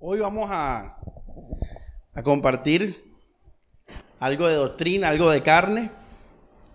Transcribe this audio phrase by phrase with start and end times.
[0.00, 0.96] Hoy vamos a,
[2.14, 3.16] a compartir
[4.20, 5.90] algo de doctrina, algo de carne.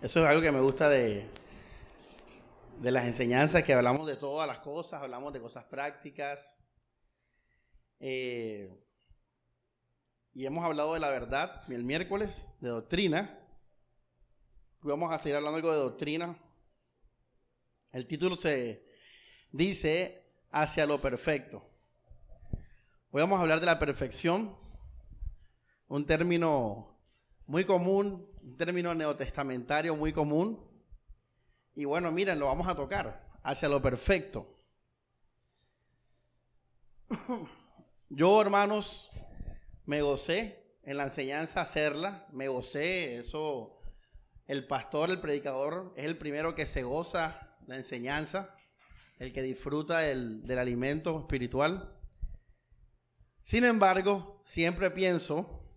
[0.02, 1.26] Eso es algo que me gusta de,
[2.82, 6.58] de las enseñanzas, que hablamos de todas las cosas, hablamos de cosas prácticas.
[8.02, 8.78] Eh,
[10.34, 13.40] y hemos hablado de la verdad el miércoles, de doctrina.
[14.82, 16.38] Vamos a seguir hablando algo de doctrina.
[17.94, 18.86] El título se
[19.54, 21.73] dice hacia lo perfecto.
[23.16, 24.58] Hoy vamos a hablar de la perfección,
[25.88, 26.98] un término
[27.46, 30.68] muy común, un término neotestamentario muy común.
[31.76, 34.58] Y bueno, miren, lo vamos a tocar, hacia lo perfecto.
[38.10, 39.12] Yo, hermanos,
[39.86, 43.80] me gocé en la enseñanza hacerla, me gocé, eso,
[44.48, 48.56] el pastor, el predicador, es el primero que se goza la enseñanza,
[49.20, 51.93] el que disfruta del alimento espiritual.
[53.44, 55.70] Sin embargo, siempre pienso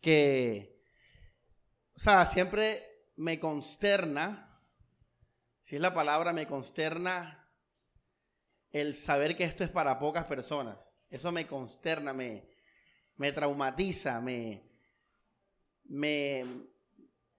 [0.00, 0.80] que,
[1.96, 2.80] o sea, siempre
[3.16, 4.62] me consterna,
[5.60, 7.44] si es la palabra, me consterna
[8.70, 10.78] el saber que esto es para pocas personas.
[11.10, 12.48] Eso me consterna, me,
[13.16, 14.62] me traumatiza, me,
[15.86, 16.46] me,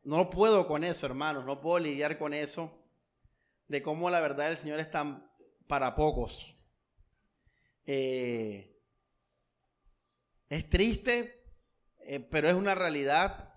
[0.03, 2.77] no puedo con eso, hermanos, no puedo lidiar con eso,
[3.69, 5.25] de cómo la verdad del Señor es tan
[5.67, 6.53] para pocos.
[7.85, 8.68] Eh,
[10.49, 11.43] es triste,
[11.99, 13.53] eh, pero es una realidad.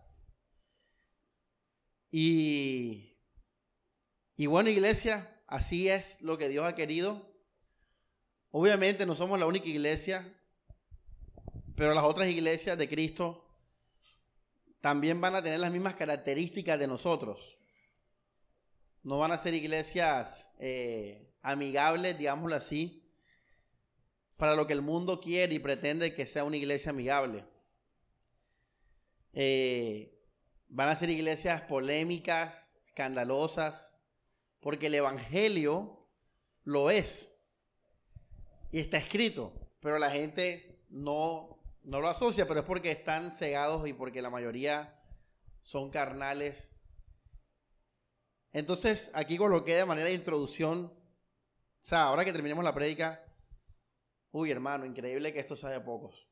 [2.10, 3.16] Y,
[4.36, 7.32] y bueno, iglesia, así es lo que Dios ha querido.
[8.50, 10.38] Obviamente no somos la única iglesia,
[11.74, 13.48] pero las otras iglesias de Cristo
[14.82, 17.56] también van a tener las mismas características de nosotros.
[19.02, 23.01] No van a ser iglesias eh, amigables, digámoslo así,
[24.42, 27.44] para lo que el mundo quiere y pretende que sea una iglesia amigable.
[29.34, 30.20] Eh,
[30.66, 33.96] van a ser iglesias polémicas, escandalosas,
[34.58, 36.08] porque el Evangelio
[36.64, 37.38] lo es.
[38.72, 43.86] Y está escrito, pero la gente no, no lo asocia, pero es porque están cegados
[43.86, 45.00] y porque la mayoría
[45.60, 46.74] son carnales.
[48.52, 50.94] Entonces, aquí coloqué de manera de introducción, o
[51.80, 53.24] sea, ahora que terminemos la prédica,
[54.32, 56.26] Uy, hermano, increíble que esto sea de pocos.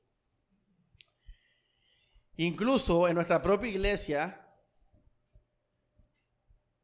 [2.36, 4.48] Incluso en nuestra propia iglesia,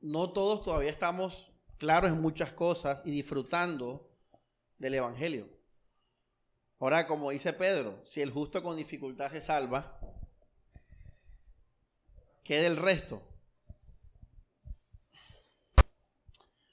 [0.00, 4.14] no todos todavía estamos claros en muchas cosas y disfrutando
[4.76, 5.48] del Evangelio.
[6.78, 9.98] Ahora, como dice Pedro, si el justo con dificultad se salva,
[12.44, 13.22] ¿qué del resto?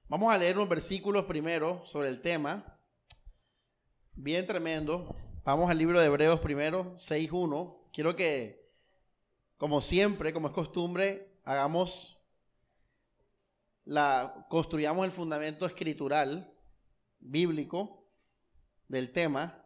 [0.09, 2.72] Vamos a leer unos versículos primero sobre el tema
[4.15, 5.15] bien tremendo.
[5.43, 7.77] Vamos al libro de Hebreos primero, 6.1.
[7.91, 8.69] Quiero que,
[9.57, 12.17] como siempre, como es costumbre, hagamos
[13.85, 16.53] la, construyamos el fundamento escritural,
[17.19, 18.07] bíblico,
[18.87, 19.65] del tema.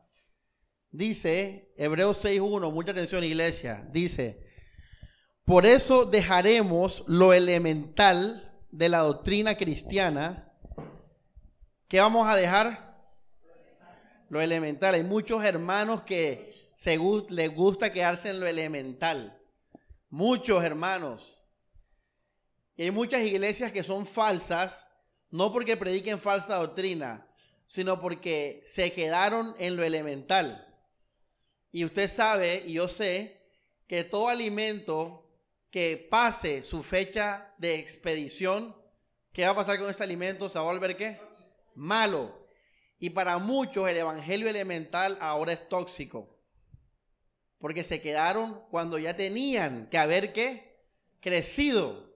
[0.91, 4.47] Dice, Hebreos 6.1, mucha atención iglesia, dice,
[5.46, 10.52] por eso dejaremos lo elemental de la doctrina cristiana.
[11.88, 12.86] ¿Qué vamos a dejar?
[14.29, 14.95] Lo elemental.
[14.95, 16.99] Hay muchos hermanos que se
[17.29, 19.41] les gusta quedarse en lo elemental.
[20.09, 21.39] Muchos hermanos.
[22.75, 24.87] Y hay muchas iglesias que son falsas,
[25.31, 27.27] no porque prediquen falsa doctrina,
[27.66, 30.63] sino porque se quedaron en lo elemental.
[31.71, 33.41] Y usted sabe, y yo sé,
[33.87, 35.27] que todo alimento
[35.71, 38.75] que pase su fecha de expedición,
[39.33, 40.49] ¿qué va a pasar con ese alimento?
[40.49, 41.19] ¿Se va a volver qué?
[41.75, 42.47] Malo.
[43.00, 46.38] Y para muchos el evangelio elemental ahora es tóxico.
[47.59, 50.78] Porque se quedaron cuando ya tenían que haber ¿qué?
[51.19, 52.16] crecido.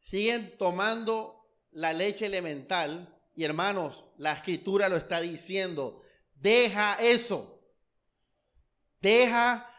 [0.00, 3.12] Siguen tomando la leche elemental.
[3.34, 6.02] Y hermanos, la escritura lo está diciendo.
[6.34, 7.60] Deja eso.
[9.00, 9.70] Deja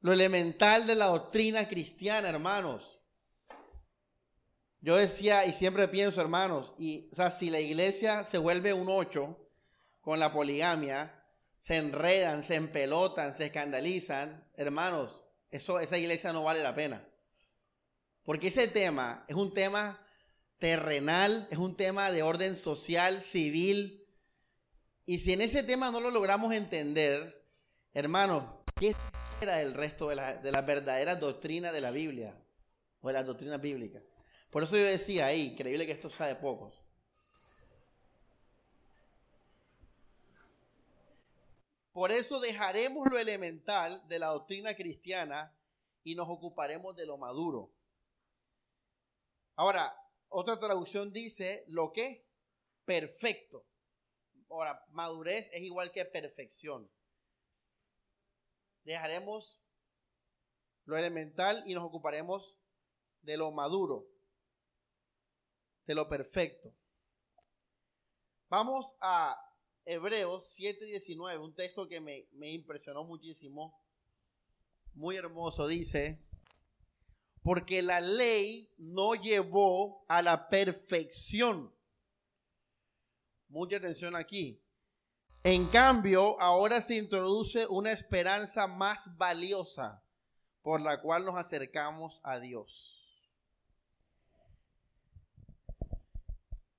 [0.00, 2.95] lo elemental de la doctrina cristiana, hermanos.
[4.80, 8.88] Yo decía y siempre pienso, hermanos, y o sea, si la iglesia se vuelve un
[8.88, 9.38] ocho
[10.00, 11.24] con la poligamia,
[11.58, 17.04] se enredan, se empelotan, se escandalizan, hermanos, eso, esa iglesia no vale la pena.
[18.22, 20.00] Porque ese tema es un tema
[20.58, 24.06] terrenal, es un tema de orden social, civil.
[25.04, 27.44] Y si en ese tema no lo logramos entender,
[27.94, 28.44] hermanos,
[28.76, 28.94] ¿qué
[29.40, 32.36] era el resto de la, de la verdadera doctrina de la Biblia
[33.00, 34.00] o de la doctrina bíblica?
[34.50, 36.82] Por eso yo decía ahí, increíble que esto sea de pocos.
[41.92, 45.56] Por eso dejaremos lo elemental de la doctrina cristiana
[46.04, 47.72] y nos ocuparemos de lo maduro.
[49.54, 49.96] Ahora,
[50.28, 52.26] otra traducción dice lo que
[52.84, 53.66] perfecto.
[54.50, 56.90] Ahora, madurez es igual que perfección.
[58.84, 59.58] Dejaremos
[60.84, 62.56] lo elemental y nos ocuparemos
[63.22, 64.06] de lo maduro,
[65.86, 66.72] de lo perfecto.
[68.48, 69.36] Vamos a
[69.84, 73.78] Hebreos 7:19, un texto que me, me impresionó muchísimo,
[74.94, 76.20] muy hermoso, dice,
[77.42, 81.72] porque la ley no llevó a la perfección.
[83.48, 84.60] Mucha atención aquí.
[85.44, 90.02] En cambio, ahora se introduce una esperanza más valiosa
[90.62, 92.95] por la cual nos acercamos a Dios.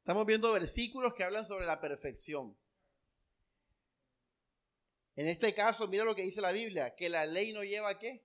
[0.07, 2.55] Estamos viendo versículos que hablan sobre la perfección.
[5.17, 7.99] En este caso, mira lo que dice la Biblia, que la ley no lleva a
[7.99, 8.23] qué?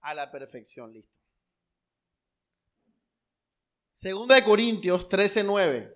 [0.00, 1.16] A la perfección, listo.
[3.94, 5.94] Segunda de Corintios 13:9.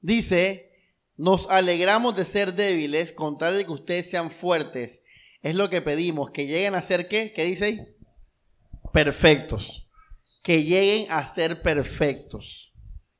[0.00, 0.72] Dice,
[1.16, 5.04] nos alegramos de ser débiles con tal de que ustedes sean fuertes.
[5.42, 7.32] Es lo que pedimos, que lleguen a ser qué?
[7.32, 7.96] ¿Qué dice ahí?
[8.92, 9.86] Perfectos.
[10.42, 12.72] Que lleguen a ser perfectos.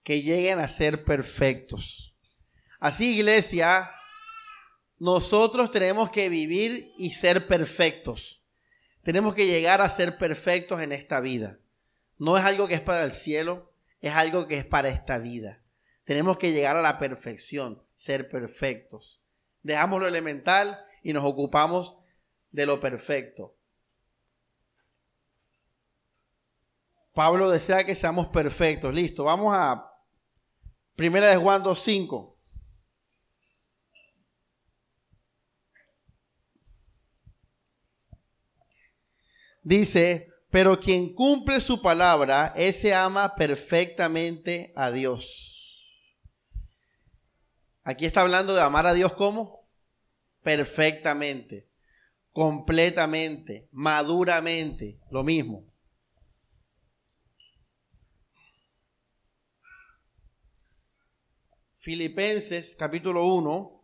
[0.02, 2.14] Que lleguen a ser perfectos.
[2.78, 3.90] Así, iglesia,
[4.98, 8.42] nosotros tenemos que vivir y ser perfectos.
[9.02, 11.58] Tenemos que llegar a ser perfectos en esta vida.
[12.18, 15.62] No es algo que es para el cielo, es algo que es para esta vida.
[16.04, 19.22] Tenemos que llegar a la perfección, ser perfectos.
[19.62, 21.96] Dejamos lo elemental y nos ocupamos
[22.50, 23.56] de lo perfecto.
[27.12, 28.94] Pablo desea que seamos perfectos.
[28.94, 29.90] Listo, vamos a
[31.00, 32.36] Primera de Juan 2.5.
[39.62, 45.86] Dice, pero quien cumple su palabra, ese ama perfectamente a Dios.
[47.82, 49.66] Aquí está hablando de amar a Dios como
[50.42, 51.69] perfectamente,
[52.32, 55.64] completamente, maduramente, lo mismo.
[61.78, 63.80] Filipenses capítulo 1.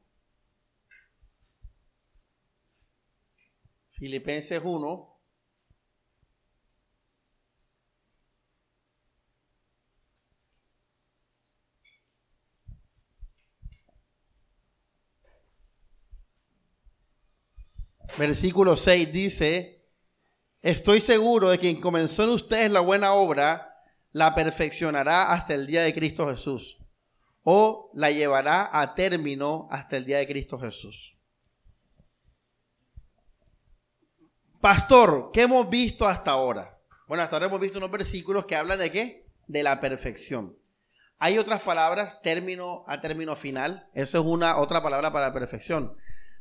[3.92, 5.15] Filipenses 1.
[18.16, 19.84] Versículo 6 dice,
[20.62, 23.74] estoy seguro de que quien comenzó en ustedes la buena obra,
[24.12, 26.78] la perfeccionará hasta el día de Cristo Jesús,
[27.42, 31.14] o la llevará a término hasta el día de Cristo Jesús.
[34.60, 36.78] Pastor, ¿qué hemos visto hasta ahora?
[37.06, 39.26] Bueno, hasta ahora hemos visto unos versículos que hablan de qué?
[39.46, 40.56] De la perfección.
[41.18, 43.88] Hay otras palabras, término a término final.
[43.94, 45.96] Eso es una otra palabra para perfección.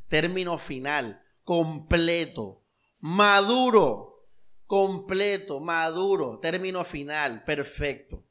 [0.08, 2.64] Término final completo,
[3.00, 4.28] maduro,
[4.66, 8.26] completo, maduro, término final, perfecto.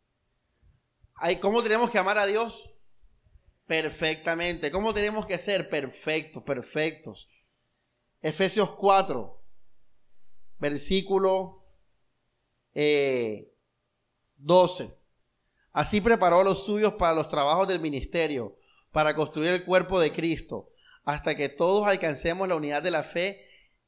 [1.40, 2.68] ¿Cómo tenemos que amar a Dios?
[3.66, 4.70] Perfectamente.
[4.70, 5.70] ¿Cómo tenemos que ser?
[5.70, 7.28] Perfectos, perfectos.
[8.20, 9.40] Efesios 4,
[10.58, 11.64] versículo
[12.74, 14.84] 12.
[14.84, 14.98] Eh,
[15.72, 18.56] Así preparó a los suyos para los trabajos del ministerio,
[18.92, 20.73] para construir el cuerpo de Cristo
[21.04, 23.46] hasta que todos alcancemos la unidad de la fe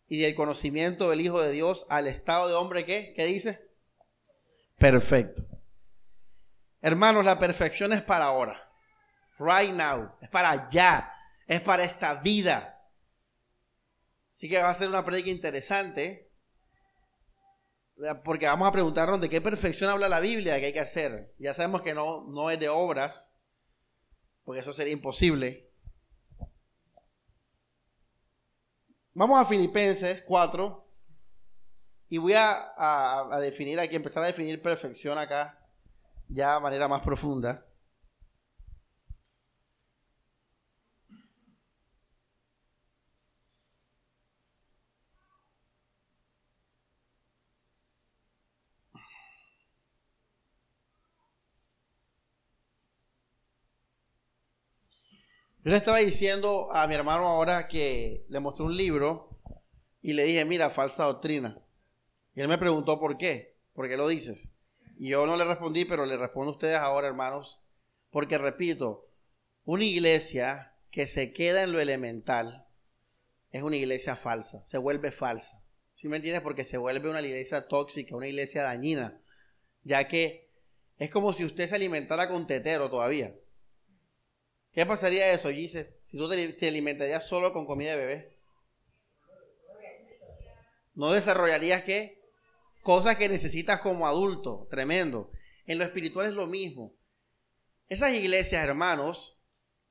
[0.08, 3.66] y del conocimiento del Hijo de Dios al estado de hombre que, ¿qué dice?
[4.78, 5.44] Perfecto.
[6.80, 8.70] Hermanos, la perfección es para ahora.
[9.38, 10.12] Right now.
[10.20, 11.12] Es para allá.
[11.46, 12.72] Es para esta vida.
[14.32, 16.30] Así que va a ser una prédica interesante.
[18.24, 21.34] Porque vamos a preguntarnos de qué perfección habla la Biblia que hay que hacer.
[21.38, 23.32] Ya sabemos que no, no es de obras.
[24.44, 25.65] Porque eso sería imposible.
[29.18, 30.84] Vamos a Filipenses 4
[32.10, 35.58] y voy a, definir aquí, empezar a definir perfección acá,
[36.28, 37.64] ya de manera más profunda.
[55.66, 59.36] Yo le estaba diciendo a mi hermano ahora que le mostré un libro
[60.00, 61.60] y le dije, mira, falsa doctrina.
[62.36, 64.52] Y él me preguntó por qué, por qué lo dices.
[64.96, 67.58] Y yo no le respondí, pero le respondo a ustedes ahora, hermanos.
[68.12, 69.08] Porque repito,
[69.64, 72.68] una iglesia que se queda en lo elemental
[73.50, 75.64] es una iglesia falsa, se vuelve falsa.
[75.92, 76.42] ¿Sí me entiendes?
[76.42, 79.20] Porque se vuelve una iglesia tóxica, una iglesia dañina,
[79.82, 80.48] ya que
[80.98, 83.34] es como si usted se alimentara con tetero todavía.
[84.76, 85.96] ¿Qué pasaría eso, Gise?
[86.10, 88.38] Si tú te, alimentarías solo con comida de bebé.
[90.94, 92.20] No desarrollarías qué?
[92.82, 94.68] Cosas que necesitas como adulto.
[94.68, 95.30] Tremendo.
[95.64, 96.94] En lo espiritual es lo mismo.
[97.88, 99.38] Esas iglesias, hermanos,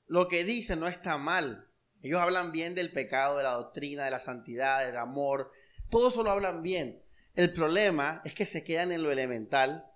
[0.06, 1.68] lo que dicen no está mal.
[2.04, 5.52] Ellos hablan bien del pecado, de la doctrina, de la santidad, del amor.
[5.90, 7.04] Todo eso lo hablan bien.
[7.34, 9.92] El problema es que se quedan en lo elemental,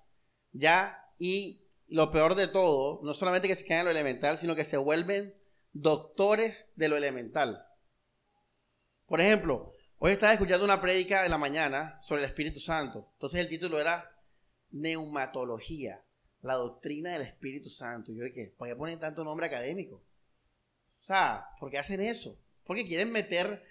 [0.52, 4.56] ya, y lo peor de todo, no solamente que se quedan en lo elemental, sino
[4.56, 5.36] que se vuelven
[5.74, 7.66] doctores de lo elemental.
[9.08, 13.10] Por ejemplo, hoy estaba escuchando una prédica de la mañana sobre el Espíritu Santo.
[13.14, 14.16] Entonces el título era
[14.72, 16.04] Neumatología,
[16.42, 18.12] la doctrina del Espíritu Santo.
[18.12, 19.96] Y yo dije, ¿por qué ponen tanto nombre académico?
[19.96, 22.38] O sea, ¿por qué hacen eso?
[22.66, 23.64] Porque quieren meter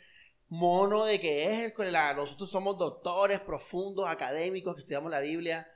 [0.48, 1.74] mono de que es
[2.16, 5.70] nosotros somos doctores profundos, académicos, que estudiamos la Biblia.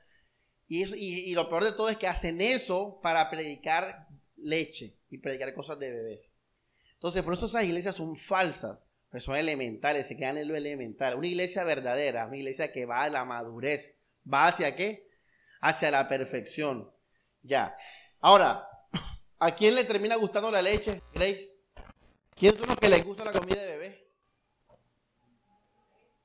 [0.75, 5.79] Y, lo peor de todo es que hacen eso para predicar leche y predicar cosas
[5.79, 6.33] de bebés.
[6.95, 8.79] Entonces, por eso esas iglesias son falsas,
[9.11, 11.17] pero son elementales, se quedan en lo elemental.
[11.17, 13.99] Una iglesia verdadera, una iglesia que va a la madurez,
[14.33, 15.11] va hacia qué?
[15.61, 16.91] Hacia la perfección.
[17.43, 17.77] Ya.
[18.21, 18.67] Ahora,
[19.41, 21.55] ¿a quién le termina gustando la leche, Grace?
[22.35, 24.09] ¿Quién son los que les gusta la comida de bebé?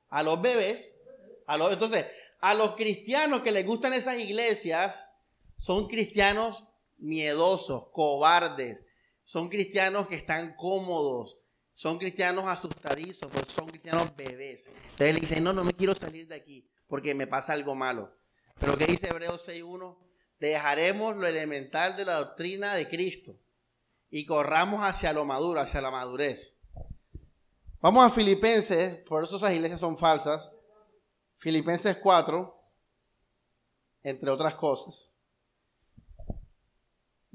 [0.08, 0.94] A los bebés.
[1.46, 2.06] A los, entonces,
[2.40, 5.08] a los cristianos que les gustan esas iglesias,
[5.58, 6.64] son cristianos
[6.98, 8.84] miedosos, cobardes,
[9.24, 11.38] son cristianos que están cómodos,
[11.74, 14.66] son cristianos asustadizos, pues son cristianos bebés.
[14.90, 18.16] Entonces le dicen, no, no me quiero salir de aquí porque me pasa algo malo.
[18.58, 19.96] Pero ¿qué dice Hebreos 6.1?
[20.40, 23.38] Dejaremos lo elemental de la doctrina de Cristo
[24.10, 26.58] y corramos hacia lo maduro, hacia la madurez.
[27.80, 30.50] Vamos a Filipenses, por eso esas iglesias son falsas.
[31.38, 32.54] Filipenses 4,
[34.02, 35.12] entre otras cosas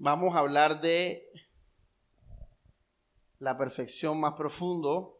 [0.03, 1.31] vamos a hablar de
[3.39, 5.17] la perfección más profundo.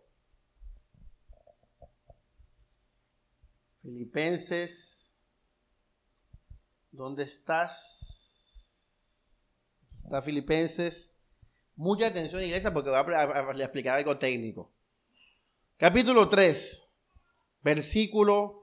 [3.82, 5.25] Filipenses,
[6.92, 8.70] ¿dónde estás?
[10.04, 11.16] Está Filipenses.
[11.75, 14.72] Mucha atención, iglesia, porque voy a, explicar algo técnico.
[15.78, 16.88] Capítulo 3,
[17.62, 18.62] versículo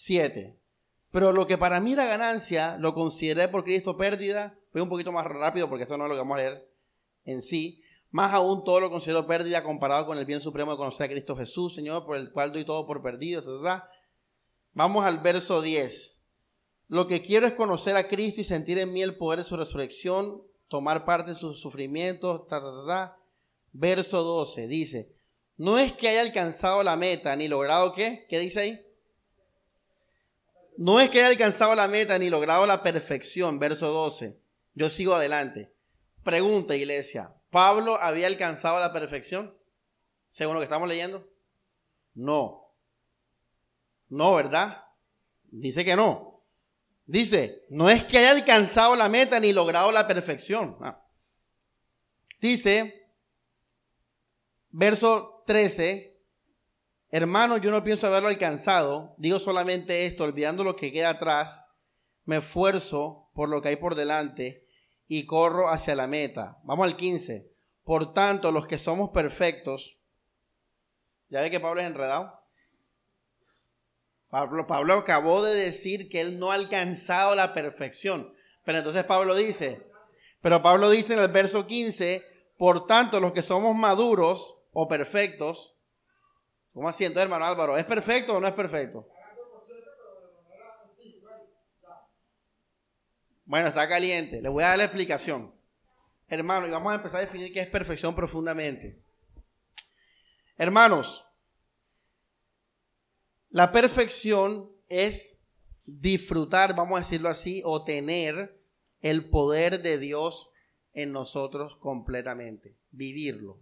[0.00, 0.56] 7.
[1.10, 5.12] Pero lo que para mí era ganancia, lo consideré por Cristo pérdida Voy un poquito
[5.12, 6.68] más rápido porque esto no es lo que vamos a leer
[7.24, 7.82] en sí.
[8.10, 11.36] Más aún todo lo considero pérdida comparado con el bien supremo de conocer a Cristo
[11.36, 13.42] Jesús, Señor, por el cual doy todo por perdido.
[14.72, 16.20] Vamos al verso 10.
[16.88, 19.56] Lo que quiero es conocer a Cristo y sentir en mí el poder de su
[19.56, 22.46] resurrección, tomar parte en sus sufrimientos.
[23.72, 25.12] Verso 12 dice,
[25.56, 28.87] no es que haya alcanzado la meta ni logrado qué, ¿qué dice ahí?
[30.78, 34.40] No es que haya alcanzado la meta ni logrado la perfección, verso 12
[34.78, 35.74] yo sigo adelante.
[36.22, 39.56] Pregunta, iglesia, ¿Pablo había alcanzado la perfección?
[40.30, 41.28] Según lo que estamos leyendo.
[42.14, 42.76] No.
[44.08, 44.84] No, ¿verdad?
[45.50, 46.44] Dice que no.
[47.06, 50.76] Dice, no es que haya alcanzado la meta ni logrado la perfección.
[50.80, 51.02] Ah.
[52.40, 53.10] Dice,
[54.70, 56.07] verso 13,
[57.10, 61.66] hermano, yo no pienso haberlo alcanzado, digo solamente esto, olvidando lo que queda atrás,
[62.24, 64.66] me esfuerzo por lo que hay por delante
[65.06, 66.58] y corro hacia la meta.
[66.64, 67.50] Vamos al 15.
[67.84, 69.96] Por tanto, los que somos perfectos,
[71.30, 72.38] ¿ya ve que Pablo es enredado?
[74.28, 78.34] Pablo, Pablo acabó de decir que él no ha alcanzado la perfección.
[78.64, 79.86] Pero entonces Pablo dice,
[80.42, 82.22] pero Pablo dice en el verso 15,
[82.58, 85.77] por tanto, los que somos maduros o perfectos,
[86.78, 87.76] ¿cómo así hermano Álvaro?
[87.76, 89.04] ¿Es perfecto o no es perfecto?
[93.44, 94.40] Bueno, está caliente.
[94.40, 95.52] Le voy a dar la explicación.
[96.28, 98.96] Hermano, y vamos a empezar a definir qué es perfección profundamente.
[100.56, 101.24] Hermanos,
[103.50, 105.42] la perfección es
[105.84, 108.56] disfrutar, vamos a decirlo así, o tener
[109.00, 110.48] el poder de Dios
[110.92, 112.76] en nosotros completamente.
[112.92, 113.58] Vivirlo.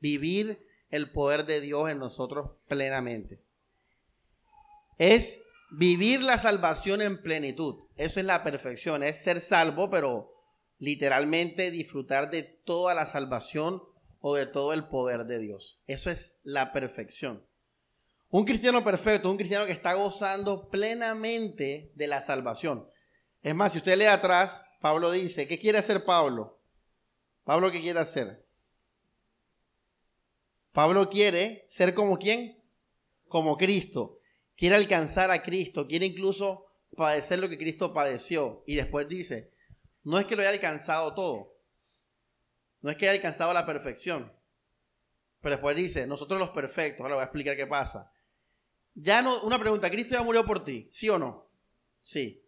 [0.00, 3.40] Vivir el poder de Dios en nosotros plenamente.
[4.98, 7.84] Es vivir la salvación en plenitud.
[7.96, 10.32] Eso es la perfección, es ser salvo, pero
[10.78, 13.82] literalmente disfrutar de toda la salvación
[14.20, 15.80] o de todo el poder de Dios.
[15.86, 17.44] Eso es la perfección.
[18.28, 22.88] Un cristiano perfecto, un cristiano que está gozando plenamente de la salvación.
[23.42, 26.60] Es más, si usted lee atrás, Pablo dice, ¿qué quiere hacer Pablo?
[27.44, 28.45] Pablo, ¿qué quiere hacer?
[30.76, 32.62] Pablo quiere ser como quién?
[33.28, 34.20] Como Cristo.
[34.58, 38.62] Quiere alcanzar a Cristo, quiere incluso padecer lo que Cristo padeció.
[38.66, 39.54] Y después dice,
[40.02, 41.56] no es que lo haya alcanzado todo,
[42.82, 44.30] no es que haya alcanzado la perfección,
[45.40, 48.12] pero después dice, nosotros los perfectos, ahora voy a explicar qué pasa.
[48.92, 50.88] Ya no, una pregunta, ¿Cristo ya murió por ti?
[50.90, 51.50] ¿Sí o no?
[52.02, 52.44] Sí.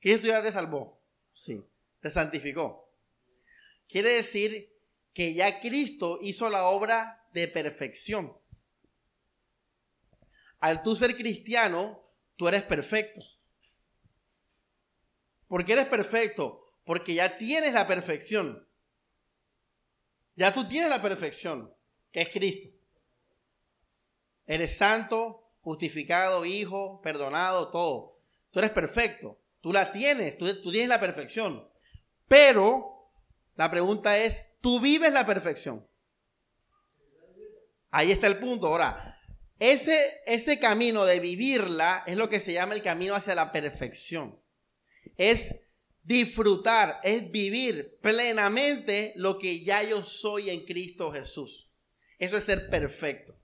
[0.00, 1.00] ¿Cristo ya te salvó?
[1.32, 1.64] Sí.
[2.00, 2.92] ¿Te santificó?
[3.88, 4.76] Quiere decir
[5.12, 8.36] que ya Cristo hizo la obra de perfección.
[10.58, 12.02] Al tú ser cristiano,
[12.36, 13.20] tú eres perfecto.
[15.48, 16.64] ¿Por qué eres perfecto?
[16.84, 18.66] Porque ya tienes la perfección.
[20.36, 21.74] Ya tú tienes la perfección
[22.12, 22.68] que es Cristo.
[24.46, 28.18] Eres santo, justificado, hijo, perdonado, todo.
[28.50, 29.38] Tú eres perfecto.
[29.60, 31.68] Tú la tienes, tú, tienes la perfección.
[32.26, 33.10] Pero
[33.56, 35.86] la pregunta es, ¿tú vives la perfección?
[37.90, 38.66] Ahí está el punto.
[38.66, 39.18] Ahora,
[39.58, 44.40] ese, ese camino de vivirla es lo que se llama el camino hacia la perfección.
[45.16, 45.56] Es
[46.02, 51.68] disfrutar, es vivir plenamente lo que ya yo soy en Cristo Jesús.
[52.18, 53.34] Eso es ser perfecto.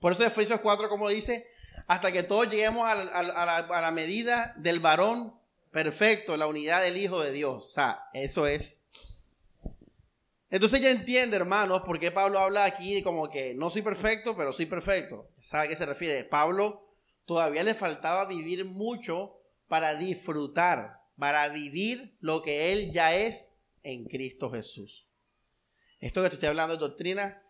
[0.00, 1.48] Por eso Efesios 4, como dice,
[1.86, 5.34] hasta que todos lleguemos a la, medida del varón
[5.70, 7.68] perfecto, la unidad del Hijo de Dios.
[7.68, 8.82] O sea, eso es.
[10.48, 14.36] Entonces ya entiende, hermanos, por qué Pablo habla aquí de como que no soy perfecto,
[14.36, 15.28] pero soy perfecto.
[15.40, 16.24] ¿Sabe a qué se refiere?
[16.24, 23.56] Pablo todavía le faltaba vivir mucho para disfrutar, para vivir lo que él ya es
[23.82, 25.06] en Cristo Jesús.
[25.98, 27.42] Esto que te estoy hablando de doctrina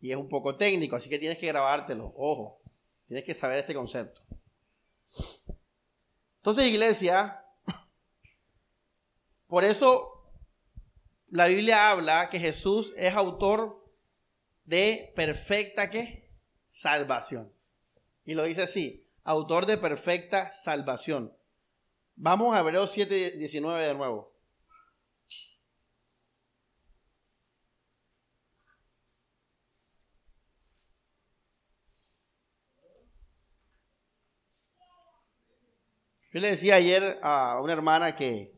[0.00, 2.12] y es un poco técnico, así que tienes que grabártelo.
[2.16, 2.60] Ojo,
[3.08, 4.22] tienes que saber este concepto.
[6.36, 7.44] Entonces, iglesia,
[9.46, 10.13] por eso
[11.34, 13.84] la Biblia habla que Jesús es autor
[14.66, 16.30] de perfecta ¿qué?
[16.68, 17.52] salvación.
[18.24, 21.36] Y lo dice así, autor de perfecta salvación.
[22.14, 24.32] Vamos a Hebreos 7, 19 de nuevo.
[36.32, 38.53] Yo le decía ayer a una hermana que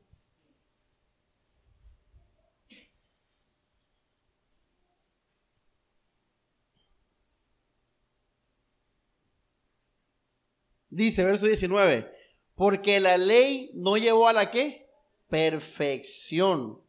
[10.97, 12.13] dice, verso 19,
[12.55, 14.91] porque la ley no llevó a la qué?
[15.29, 16.81] Perfección.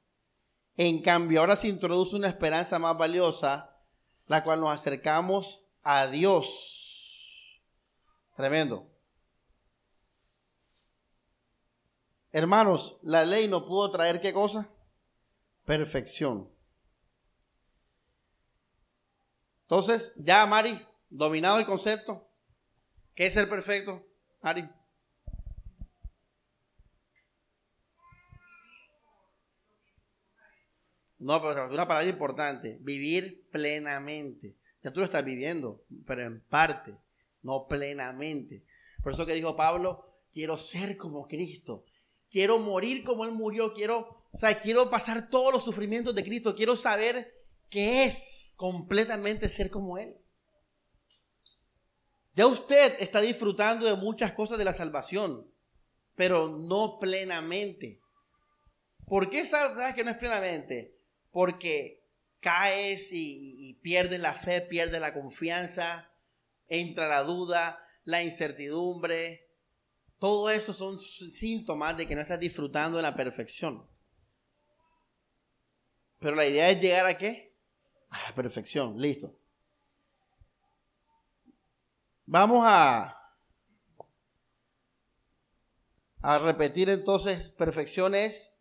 [0.77, 3.75] En cambio, ahora se introduce una esperanza más valiosa,
[4.27, 7.61] la cual nos acercamos a Dios.
[8.35, 8.87] Tremendo.
[12.31, 14.69] Hermanos, la ley no pudo traer qué cosa?
[15.65, 16.49] Perfección.
[19.63, 22.26] Entonces, ya, Mari, dominado el concepto.
[23.17, 24.07] ¿Qué es ser perfecto,
[24.41, 24.69] Mari?
[31.19, 34.55] No, pero una palabra importante, vivir plenamente.
[34.81, 36.95] Ya tú lo estás viviendo, pero en parte,
[37.41, 38.63] no plenamente.
[39.03, 41.83] Por eso que dijo Pablo, quiero ser como Cristo
[42.29, 46.55] quiero morir como Él murió, quiero, o sea, quiero pasar todos los sufrimientos de Cristo,
[46.55, 47.33] quiero saber
[47.69, 50.15] qué es completamente ser como Él.
[52.37, 55.51] Ya usted está disfrutando de muchas cosas de la salvación,
[56.13, 57.99] pero no plenamente.
[59.07, 60.95] ¿Por qué sabes que no es plenamente?
[61.31, 62.03] Porque
[62.39, 66.11] caes y, y pierdes la fe, pierdes la confianza,
[66.67, 69.47] entra la duda, la incertidumbre,
[70.19, 73.83] todo eso son síntomas de que no estás disfrutando de la perfección.
[76.19, 77.55] Pero la idea es llegar a qué?
[78.11, 79.01] A la perfección.
[79.01, 79.35] Listo.
[82.27, 83.17] Vamos a,
[86.21, 88.53] a repetir entonces, perfección es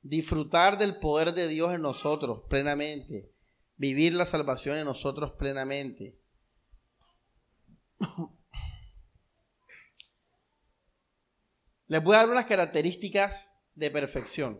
[0.00, 3.30] disfrutar del poder de Dios en nosotros plenamente,
[3.76, 6.18] vivir la salvación en nosotros plenamente.
[11.86, 14.58] Les voy a dar unas características de perfección.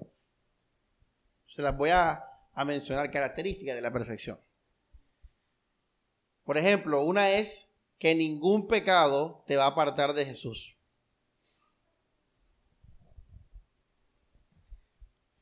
[1.46, 2.22] Se las voy a,
[2.66, 4.38] mencionar, características de la perfección.
[6.44, 10.76] Por ejemplo, una es que ningún pecado te va a apartar de Jesús.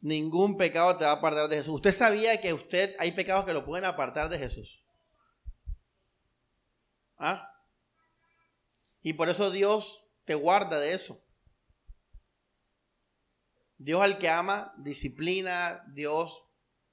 [0.00, 1.74] Ningún pecado te va a apartar de Jesús.
[1.74, 4.82] ¿Usted sabía que usted hay pecados que lo pueden apartar de Jesús?
[7.18, 7.50] ¿Ah?
[9.02, 11.22] Y por eso Dios te guarda de eso.
[13.78, 16.44] Dios al que ama, disciplina, Dios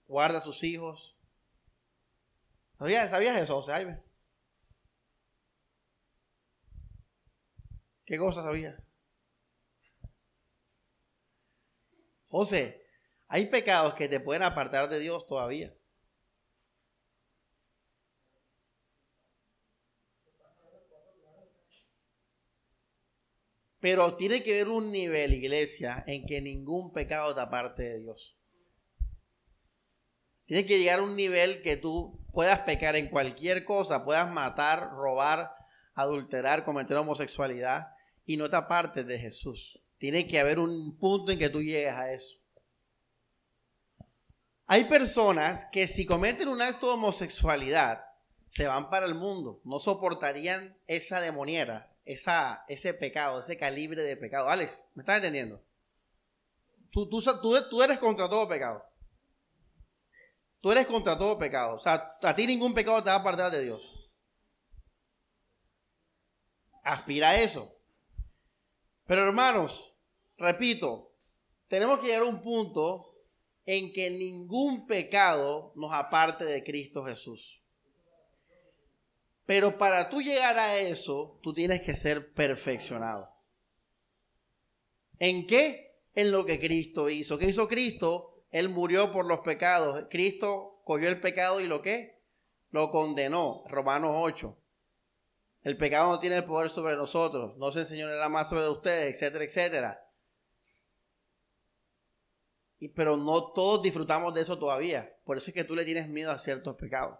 [0.07, 1.16] guarda a sus hijos.
[2.77, 3.97] ¿Sabías, ¿sabías eso, José
[8.05, 8.75] ¿Qué cosa sabías?
[12.29, 12.81] José,
[13.27, 15.73] hay pecados que te pueden apartar de Dios todavía.
[23.79, 28.36] Pero tiene que haber un nivel, iglesia, en que ningún pecado te aparte de Dios.
[30.47, 34.89] Tiene que llegar a un nivel que tú puedas pecar en cualquier cosa, puedas matar,
[34.91, 35.51] robar,
[35.93, 37.89] adulterar, cometer homosexualidad
[38.25, 39.79] y no te apartes de Jesús.
[39.97, 42.37] Tiene que haber un punto en que tú llegues a eso.
[44.67, 48.03] Hay personas que si cometen un acto de homosexualidad,
[48.47, 54.15] se van para el mundo, no soportarían esa demoniera, esa, ese pecado, ese calibre de
[54.15, 54.49] pecado.
[54.49, 55.61] Alex, ¿me estás entendiendo?
[56.91, 57.21] Tú, tú,
[57.69, 58.86] tú, eres contra todo pecado.
[60.61, 61.75] Tú eres contra todo pecado.
[61.75, 64.11] O sea, a ti ningún pecado te va a apartar de Dios.
[66.83, 67.73] Aspira a eso.
[69.05, 69.93] Pero hermanos,
[70.37, 71.13] repito,
[71.67, 73.05] tenemos que llegar a un punto
[73.65, 77.61] en que ningún pecado nos aparte de Cristo Jesús.
[79.45, 83.29] Pero para tú llegar a eso, tú tienes que ser perfeccionado.
[85.19, 86.01] ¿En qué?
[86.13, 87.37] En lo que Cristo hizo.
[87.37, 88.36] ¿Qué hizo Cristo?
[88.51, 90.05] Él murió por los pecados.
[90.09, 92.21] Cristo cogió el pecado y lo qué?
[92.71, 93.63] Lo condenó.
[93.67, 94.57] Romanos 8.
[95.63, 97.57] El pecado no tiene el poder sobre nosotros.
[97.57, 100.03] No se enseñará más sobre ustedes, etcétera, etcétera.
[102.79, 105.13] Y, pero no todos disfrutamos de eso todavía.
[105.25, 107.17] Por eso es que tú le tienes miedo a ciertos pecados.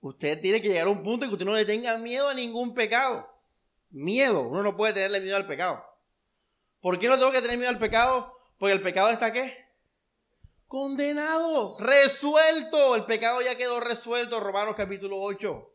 [0.00, 2.34] Usted tiene que llegar a un punto en que usted no le tenga miedo a
[2.34, 3.28] ningún pecado.
[3.90, 4.48] Miedo.
[4.48, 5.84] Uno no puede tenerle miedo al pecado.
[6.80, 8.36] ¿Por qué no tengo que tener miedo al pecado?
[8.58, 9.61] Porque el pecado está qué?
[10.72, 12.96] Condenado, resuelto.
[12.96, 15.70] El pecado ya quedó resuelto, Romanos capítulo 8.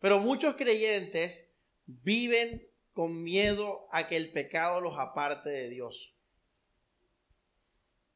[0.00, 1.48] Pero muchos creyentes
[1.86, 6.14] viven con miedo a que el pecado los aparte de Dios.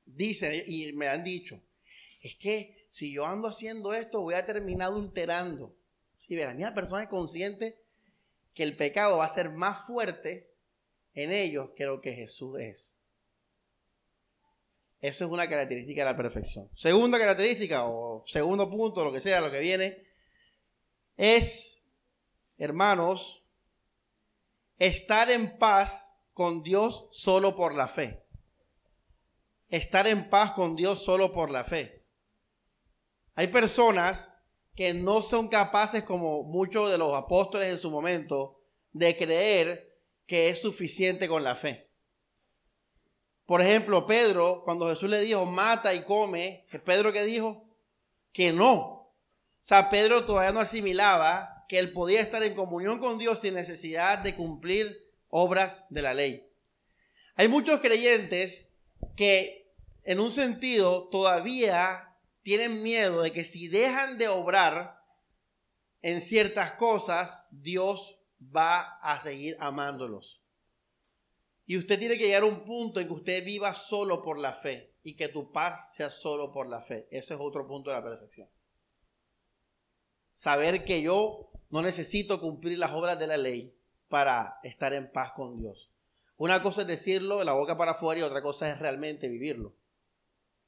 [0.04, 1.62] Dicen, y me han dicho,
[2.20, 5.74] es que si yo ando haciendo esto, voy a terminar adulterando.
[6.18, 7.80] Si la misma persona es consciente
[8.52, 10.52] que el pecado va a ser más fuerte
[11.14, 13.00] en ellos que lo que Jesús es.
[15.04, 16.70] Eso es una característica de la perfección.
[16.74, 20.02] Segunda característica o segundo punto, lo que sea, lo que viene,
[21.18, 21.84] es,
[22.56, 23.44] hermanos,
[24.78, 28.24] estar en paz con Dios solo por la fe.
[29.68, 32.02] Estar en paz con Dios solo por la fe.
[33.34, 34.32] Hay personas
[34.74, 38.58] que no son capaces, como muchos de los apóstoles en su momento,
[38.94, 41.90] de creer que es suficiente con la fe.
[43.46, 47.68] Por ejemplo, Pedro, cuando Jesús le dijo, mata y come, Pedro que dijo?
[48.32, 48.74] Que no.
[48.74, 49.12] O
[49.60, 54.18] sea, Pedro todavía no asimilaba que él podía estar en comunión con Dios sin necesidad
[54.18, 54.96] de cumplir
[55.28, 56.48] obras de la ley.
[57.36, 58.68] Hay muchos creyentes
[59.16, 59.72] que
[60.04, 65.02] en un sentido todavía tienen miedo de que si dejan de obrar
[66.02, 68.18] en ciertas cosas, Dios
[68.54, 70.43] va a seguir amándolos.
[71.66, 74.52] Y usted tiene que llegar a un punto en que usted viva solo por la
[74.52, 77.08] fe y que tu paz sea solo por la fe.
[77.10, 78.48] Ese es otro punto de la perfección.
[80.34, 83.74] Saber que yo no necesito cumplir las obras de la ley
[84.08, 85.90] para estar en paz con Dios.
[86.36, 89.74] Una cosa es decirlo de la boca para afuera y otra cosa es realmente vivirlo.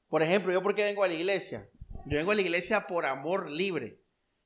[0.07, 1.69] Por ejemplo, yo porque vengo a la iglesia.
[2.05, 4.01] Yo vengo a la iglesia por amor libre.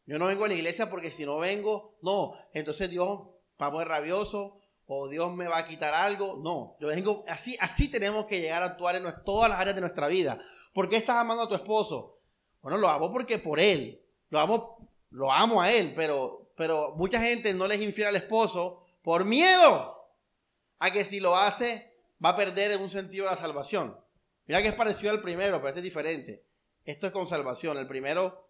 [0.06, 3.20] Yo no vengo a la iglesia porque si no vengo, no, entonces Dios
[3.62, 4.61] va a poner rabioso
[4.94, 6.38] o Dios me va a quitar algo.
[6.44, 9.80] No, yo vengo, así, así tenemos que llegar a actuar en todas las áreas de
[9.80, 10.38] nuestra vida.
[10.74, 12.20] ¿Por qué estás amando a tu esposo?
[12.62, 14.02] Bueno, lo amo porque por él.
[14.30, 18.18] Lo amo, lo amo a él, pero, pero mucha gente no le es infiel al
[18.18, 19.98] esposo por miedo
[20.80, 23.98] a que si lo hace va a perder en un sentido la salvación.
[24.46, 26.44] Mira que es parecido al primero, pero este es diferente.
[26.84, 27.78] Esto es con salvación.
[27.78, 28.46] El primero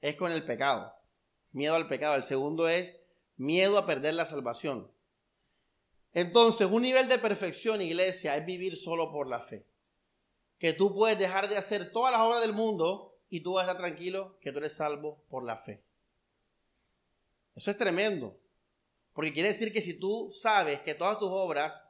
[0.00, 0.94] es con el pecado.
[1.50, 2.14] Miedo al pecado.
[2.14, 2.96] El segundo es
[3.36, 4.88] miedo a perder la salvación.
[6.12, 9.64] Entonces, un nivel de perfección, iglesia, es vivir solo por la fe.
[10.58, 13.70] Que tú puedes dejar de hacer todas las obras del mundo y tú vas a
[13.70, 15.82] estar tranquilo que tú eres salvo por la fe.
[17.54, 18.36] Eso es tremendo.
[19.12, 21.84] Porque quiere decir que si tú sabes que todas tus obras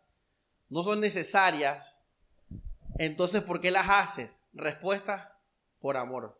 [0.68, 1.96] no son necesarias,
[2.98, 4.38] entonces, ¿por qué las haces?
[4.52, 5.38] Respuesta,
[5.80, 6.38] por amor.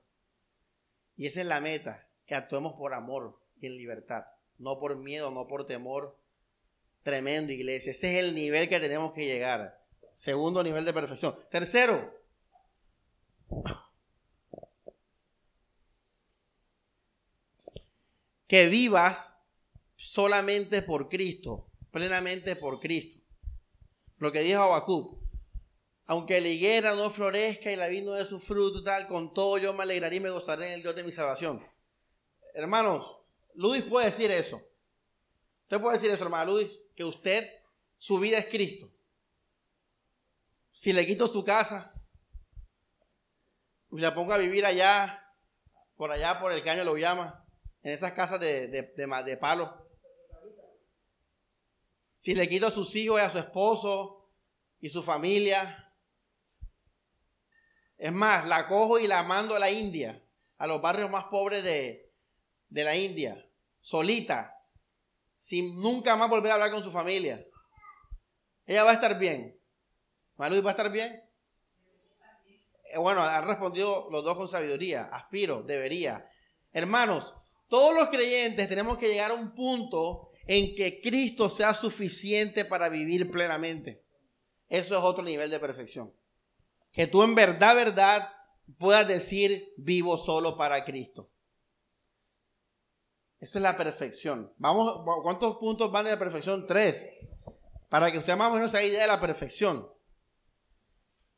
[1.17, 4.25] Y esa es la meta, que actuemos por amor y en libertad,
[4.59, 6.20] no por miedo, no por temor,
[7.03, 7.93] Tremendo, iglesia.
[7.93, 9.81] Ese es el nivel que tenemos que llegar.
[10.15, 11.35] Segundo nivel de perfección.
[11.51, 12.15] Tercero,
[18.47, 19.37] que vivas
[19.97, 23.23] solamente por Cristo, plenamente por Cristo.
[24.19, 25.21] Lo que dijo Habacuc,
[26.07, 29.73] aunque la higuera no florezca y la vino de su fruto tal, con todo yo
[29.73, 31.65] me alegraré y me gozaré en el Dios de mi salvación.
[32.53, 33.19] Hermanos,
[33.55, 34.61] Ludis puede decir eso.
[35.71, 37.49] Usted puede decir eso, hermano Ludis, que usted,
[37.97, 38.91] su vida es Cristo.
[40.73, 41.95] Si le quito su casa
[43.93, 45.33] y la pongo a vivir allá,
[45.95, 47.47] por allá, por el caño lo llama,
[47.85, 49.87] en esas casas de, de, de, palo.
[52.15, 54.29] Si le quito a sus hijos y a su esposo
[54.81, 55.95] y su familia.
[57.97, 60.21] Es más, la cojo y la mando a la India,
[60.59, 62.13] a los barrios más pobres de,
[62.71, 63.49] de la India,
[63.81, 64.60] solita,
[65.41, 67.43] sin nunca más volver a hablar con su familia.
[68.67, 69.59] Ella va a estar bien.
[70.37, 71.19] Malu va a estar bien.
[72.93, 75.05] Eh, bueno, han respondido los dos con sabiduría.
[75.05, 76.31] Aspiro, debería.
[76.73, 77.35] Hermanos,
[77.69, 82.91] todos los creyentes tenemos que llegar a un punto en que Cristo sea suficiente para
[82.91, 84.05] vivir plenamente.
[84.69, 86.13] Eso es otro nivel de perfección.
[86.93, 88.29] Que tú en verdad, verdad,
[88.79, 91.31] puedas decir vivo solo para Cristo.
[93.41, 94.53] Eso es la perfección.
[94.59, 96.67] Vamos, ¿cuántos puntos van de la perfección?
[96.67, 97.09] Tres.
[97.89, 99.89] Para que usted más o menos se idea de la perfección.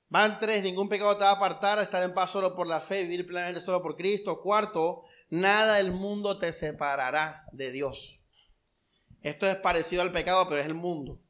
[0.09, 3.05] Van tres, ningún pecado te va a apartar, estar en paz solo por la fe,
[3.05, 4.43] vivir plenamente solo por Cristo.
[4.43, 8.21] Cuarto, nada del mundo te separará de Dios.
[9.23, 11.23] Esto es parecido al pecado, pero es el mundo.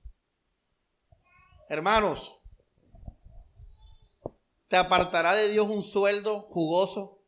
[1.69, 2.41] Hermanos,
[4.67, 7.22] ¿te apartará de Dios un sueldo jugoso?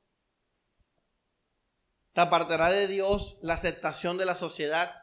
[2.15, 4.95] ¿Te apartará de Dios la aceptación de la sociedad?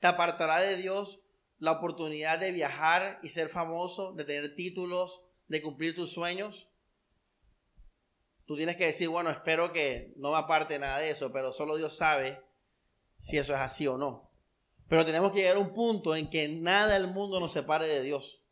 [0.00, 1.20] ¿Te apartará de Dios
[1.58, 6.68] la oportunidad de viajar y ser famoso, de tener títulos, de cumplir tus sueños?
[8.44, 11.76] Tú tienes que decir, bueno, espero que no me aparte nada de eso, pero solo
[11.76, 12.42] Dios sabe
[13.18, 14.32] si eso es así o no.
[14.88, 18.02] Pero tenemos que llegar a un punto en que nada del mundo nos separe de
[18.02, 18.42] Dios.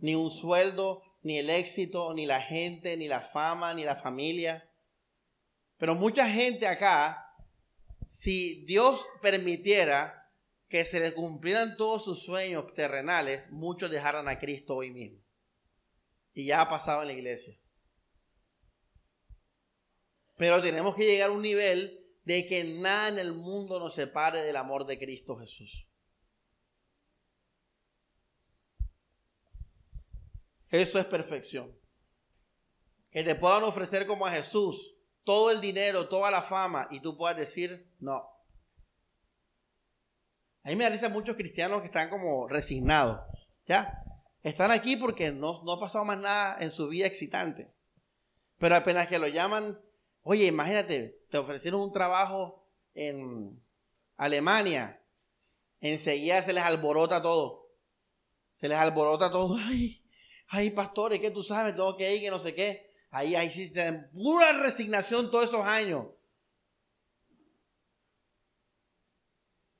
[0.00, 4.69] Ni un sueldo, ni el éxito, ni la gente, ni la fama, ni la familia.
[5.80, 7.34] Pero mucha gente acá,
[8.04, 10.30] si Dios permitiera
[10.68, 15.18] que se le cumplieran todos sus sueños terrenales, muchos dejaran a Cristo hoy mismo.
[16.34, 17.58] Y ya ha pasado en la iglesia.
[20.36, 24.42] Pero tenemos que llegar a un nivel de que nada en el mundo nos separe
[24.42, 25.86] del amor de Cristo Jesús.
[30.68, 31.74] Eso es perfección.
[33.10, 34.94] Que te puedan ofrecer como a Jesús
[35.30, 38.28] todo el dinero, toda la fama y tú puedas decir no.
[40.64, 43.20] A mí me da muchos cristianos que están como resignados.
[43.64, 44.02] ¿Ya?
[44.42, 47.72] Están aquí porque no, no ha pasado más nada en su vida excitante.
[48.58, 49.78] Pero apenas que lo llaman
[50.22, 53.62] Oye, imagínate, te ofrecieron un trabajo en
[54.16, 55.00] Alemania,
[55.80, 57.70] enseguida se les alborota todo.
[58.54, 59.56] Se les alborota todo.
[59.68, 60.02] Ay,
[60.48, 62.89] ay, pastores, que tú sabes, tengo que ir, que no sé qué.
[63.10, 63.50] Ahí, ahí
[64.12, 66.06] pura resignación todos esos años.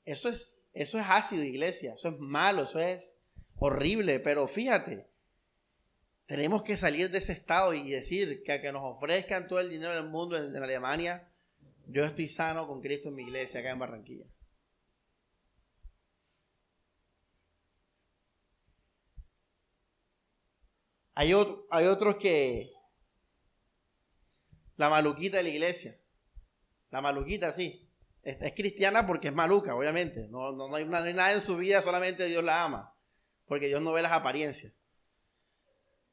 [0.03, 1.93] Eso es, eso es ácido, iglesia.
[1.93, 3.15] Eso es malo, eso es
[3.55, 4.19] horrible.
[4.19, 5.07] Pero fíjate,
[6.25, 9.69] tenemos que salir de ese estado y decir que a que nos ofrezcan todo el
[9.69, 11.29] dinero del mundo en, Alemania,
[11.87, 14.25] yo estoy sano con Cristo en mi iglesia acá en Barranquilla.
[21.15, 21.33] Hay,
[21.69, 22.71] hay otros que...
[24.77, 25.97] La maluquita de la iglesia.
[26.89, 27.87] La maluquita, sí.
[28.23, 30.27] Es, cristiana porque es maluca, obviamente.
[30.29, 32.95] No, no, hay, nada en su vida, solamente Dios la ama.
[33.45, 34.73] Porque Dios no ve las apariencias.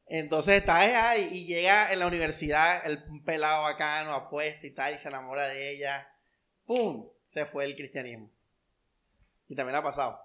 [0.06, 4.98] Entonces está ahí y llega en la universidad el pelado bacano, apuesto y tal, y
[4.98, 6.08] se enamora de ella.
[6.64, 7.10] ¡Pum!
[7.28, 8.30] Se fue el cristianismo.
[9.48, 10.18] Y también ha pasado.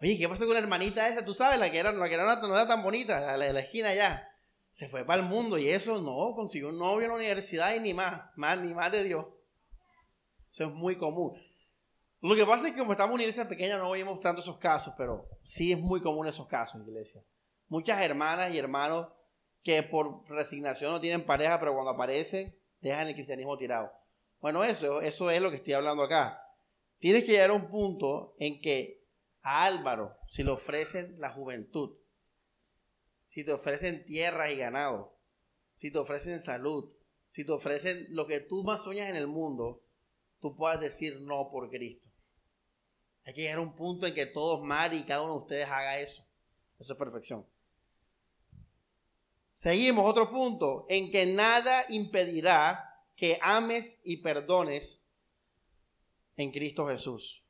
[0.00, 1.24] Oye, ¿qué pasó con la hermanita esa?
[1.24, 3.90] Tú sabes, la que era, la que no era tan bonita, la de la esquina
[3.90, 4.33] allá.
[4.74, 7.80] Se fue para el mundo y eso no, consiguió un novio en la universidad y
[7.80, 9.24] ni más, más ni más de Dios.
[10.50, 11.40] Eso es muy común.
[12.20, 14.58] Lo que pasa es que como estamos en una iglesia pequeña no oímos tanto esos
[14.58, 17.22] casos, pero sí es muy común esos casos en iglesia
[17.68, 19.08] muchas hermanas y hermanos
[19.62, 23.90] que por resignación no tienen pareja, pero cuando aparece dejan el cristianismo tirado.
[24.40, 26.40] Bueno, eso, eso es lo que estoy hablando acá.
[26.98, 29.02] Tienes que llegar a un punto en que
[29.42, 31.96] a Álvaro, si le ofrecen la juventud,
[33.34, 35.12] si te ofrecen tierra y ganado,
[35.74, 36.88] si te ofrecen salud,
[37.28, 39.82] si te ofrecen lo que tú más sueñas en el mundo,
[40.38, 42.08] tú puedas decir no por Cristo.
[43.24, 45.66] Hay que llegar a un punto en que todos Mari y cada uno de ustedes
[45.66, 46.24] haga eso.
[46.78, 47.44] Eso es perfección.
[49.50, 55.02] Seguimos, otro punto, en que nada impedirá que ames y perdones
[56.36, 57.42] en Cristo Jesús.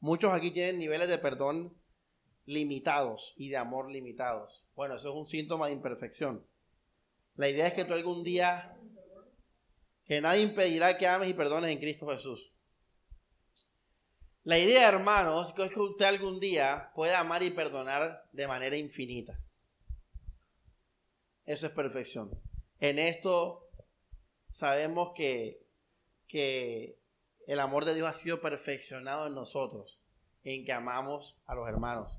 [0.00, 1.76] Muchos aquí tienen niveles de perdón
[2.46, 4.64] limitados y de amor limitados.
[4.74, 6.46] Bueno, eso es un síntoma de imperfección.
[7.36, 8.76] La idea es que tú algún día,
[10.04, 12.52] que nadie impedirá que ames y perdones en Cristo Jesús.
[14.44, 19.38] La idea, hermanos, es que usted algún día pueda amar y perdonar de manera infinita.
[21.44, 22.30] Eso es perfección.
[22.80, 23.68] En esto
[24.50, 25.64] sabemos que,
[26.26, 26.98] que
[27.46, 30.00] el amor de Dios ha sido perfeccionado en nosotros,
[30.42, 32.12] en que amamos a los hermanos.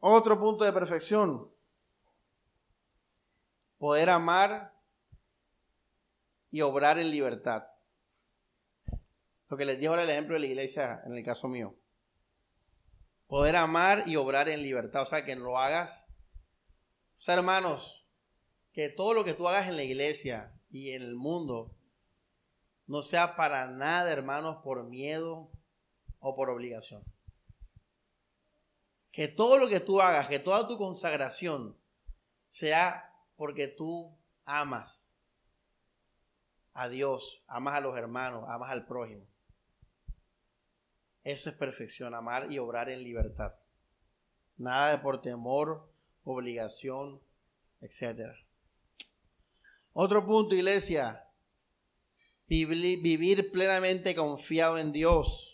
[0.00, 1.50] Otro punto de perfección.
[3.78, 4.74] Poder amar
[6.50, 7.64] y obrar en libertad.
[9.48, 11.74] Lo que les dijo ahora el ejemplo de la iglesia en el caso mío.
[13.26, 15.02] Poder amar y obrar en libertad.
[15.02, 16.06] O sea, que lo hagas.
[17.18, 18.06] O sea, hermanos,
[18.72, 21.74] que todo lo que tú hagas en la iglesia y en el mundo
[22.86, 25.50] no sea para nada, hermanos, por miedo
[26.20, 27.04] o por obligación.
[29.12, 31.76] Que todo lo que tú hagas, que toda tu consagración
[32.48, 35.06] sea porque tú amas
[36.72, 39.26] a Dios, amas a los hermanos, amas al prójimo.
[41.24, 43.54] Eso es perfección, amar y obrar en libertad.
[44.56, 45.90] Nada de por temor,
[46.24, 47.20] obligación,
[47.80, 48.34] etc.
[49.92, 51.26] Otro punto, iglesia.
[52.46, 55.49] Vivir plenamente confiado en Dios.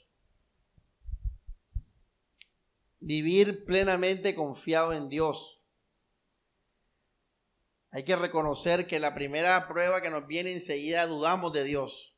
[3.07, 5.63] Vivir plenamente confiado en Dios.
[7.91, 12.17] Hay que reconocer que la primera prueba que nos viene enseguida dudamos de Dios.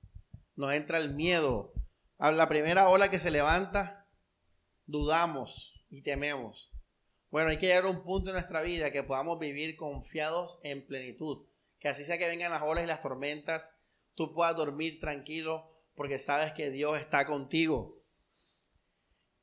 [0.56, 1.72] Nos entra el miedo.
[2.16, 4.08] A la primera ola que se levanta,
[4.86, 6.72] dudamos y tememos.
[7.30, 10.86] Bueno, hay que llegar a un punto en nuestra vida que podamos vivir confiados en
[10.86, 11.46] plenitud
[11.78, 13.72] que así sea que vengan las olas y las tormentas,
[14.14, 17.97] tú puedas dormir tranquilo porque sabes que Dios está contigo.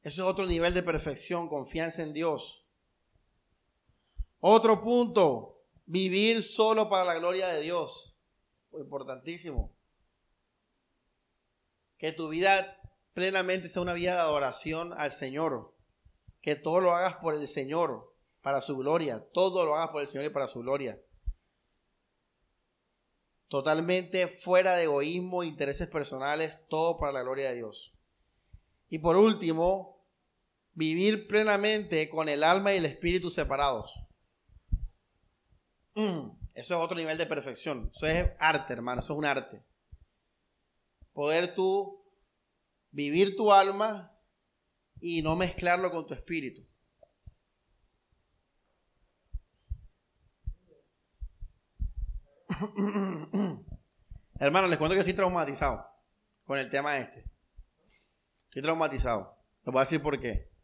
[0.05, 2.63] Eso es otro nivel de perfección, confianza en Dios.
[4.39, 8.15] Otro punto, vivir solo para la gloria de Dios.
[8.71, 9.75] Importantísimo.
[11.97, 12.79] Que tu vida
[13.13, 15.73] plenamente sea una vida de adoración al Señor.
[16.41, 19.25] Que todo lo hagas por el Señor, para su gloria.
[19.33, 21.01] Todo lo hagas por el Señor y para su gloria
[23.47, 27.93] totalmente fuera de egoísmo, intereses personales, todo para la gloria de Dios.
[28.89, 29.94] Y por último,
[30.75, 33.91] vivir plenamente con el alma y el espíritu separados.
[35.95, 37.89] Mm, eso es otro nivel de perfección.
[37.93, 39.63] Eso es arte, hermano, eso es un arte.
[41.13, 42.03] Poder tú
[42.91, 44.11] vivir tu alma
[44.99, 46.65] y no mezclarlo con tu espíritu.
[54.39, 55.85] Hermano, les cuento que estoy traumatizado
[56.45, 57.25] con el tema este.
[58.45, 59.37] Estoy traumatizado.
[59.65, 60.54] Les voy a decir por qué.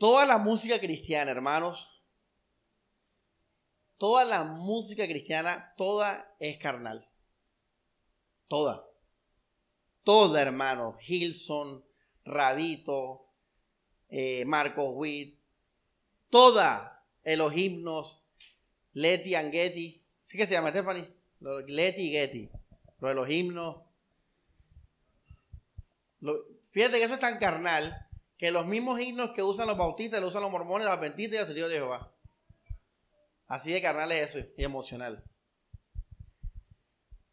[0.00, 1.90] Toda la música cristiana, hermanos,
[3.98, 7.06] toda la música cristiana, toda es carnal.
[8.48, 8.88] Toda.
[10.02, 10.96] Toda, hermano.
[11.06, 11.84] Hilson,
[12.24, 13.26] Rabito,
[14.08, 15.38] eh, Marcos Witt.
[16.30, 17.04] Toda.
[17.22, 18.22] En los himnos,
[18.94, 20.02] Leti and Getty.
[20.22, 21.12] ¿Sí que se llama, Stephanie?
[21.66, 22.48] Leti y Getty.
[23.00, 23.82] Lo los himnos.
[26.70, 28.06] fíjate que eso es tan carnal
[28.40, 31.38] que los mismos himnos que usan los bautistas, los usan los mormones, los adventistas y
[31.40, 32.10] los testigos de Jehová.
[33.46, 35.22] Así de carnal es eso y emocional.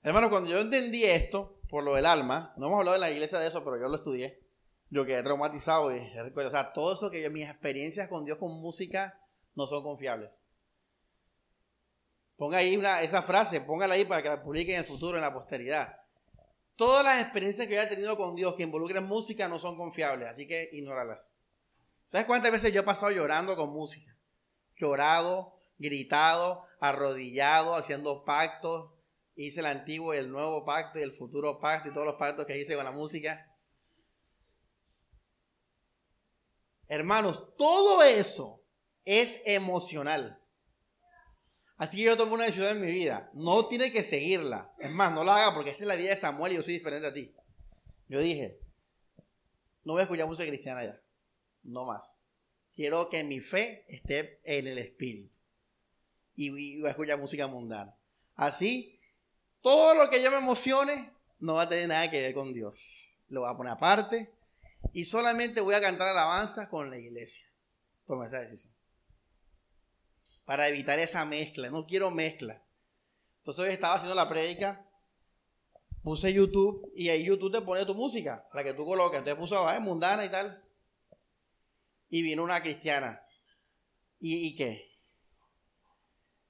[0.04, 3.40] Hermano, cuando yo entendí esto, por lo del alma, no hemos hablado en la iglesia
[3.40, 4.44] de eso, pero yo lo estudié.
[4.90, 8.52] Yo quedé traumatizado y o sea, todo eso que yo, mis experiencias con Dios con
[8.60, 9.18] música
[9.56, 10.44] no son confiables.
[12.36, 15.22] Ponga ahí una, esa frase, póngala ahí para que la publiquen en el futuro, en
[15.22, 16.02] la posteridad.
[16.78, 20.30] Todas las experiencias que yo he tenido con Dios que involucren música no son confiables,
[20.30, 21.20] así que ignóralas.
[22.12, 24.16] ¿Sabes cuántas veces yo he pasado llorando con música?
[24.76, 28.92] Llorado, gritado, arrodillado, haciendo pactos.
[29.36, 32.46] Hice el antiguo y el nuevo pacto y el futuro pacto y todos los pactos
[32.46, 33.52] que hice con la música.
[36.88, 38.62] Hermanos, todo eso
[39.04, 40.40] es emocional.
[41.78, 43.30] Así que yo tomé una decisión en mi vida.
[43.34, 44.74] No tiene que seguirla.
[44.80, 46.74] Es más, no la haga porque esa es la vida de Samuel y yo soy
[46.74, 47.32] diferente a ti.
[48.10, 48.60] Yo dije,
[49.84, 51.00] no voy a escuchar música cristiana ya.
[51.64, 52.12] No más.
[52.74, 55.34] Quiero que mi fe esté en el espíritu.
[56.36, 57.96] Y voy a escuchar música mundana.
[58.36, 59.00] Así,
[59.62, 63.20] todo lo que yo me emocione no va a tener nada que ver con Dios.
[63.30, 64.32] Lo voy a poner aparte
[64.94, 67.46] y solamente voy a cantar alabanzas con la iglesia.
[68.06, 68.77] Toma esa decisión.
[70.48, 71.70] Para evitar esa mezcla.
[71.70, 72.64] No quiero mezcla.
[73.40, 74.90] Entonces hoy estaba haciendo la prédica,
[76.02, 79.18] puse YouTube y ahí YouTube te pone tu música para que tú coloques.
[79.20, 80.64] Entonces puso a mundana y tal.
[82.10, 83.22] Y vino una cristiana.
[84.22, 84.90] ¿Y, qué?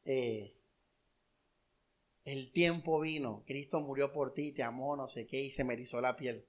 [0.05, 0.55] Eh,
[2.23, 5.73] el tiempo vino, Cristo murió por ti, te amó, no sé qué, y se me
[5.73, 6.45] erizó la piel.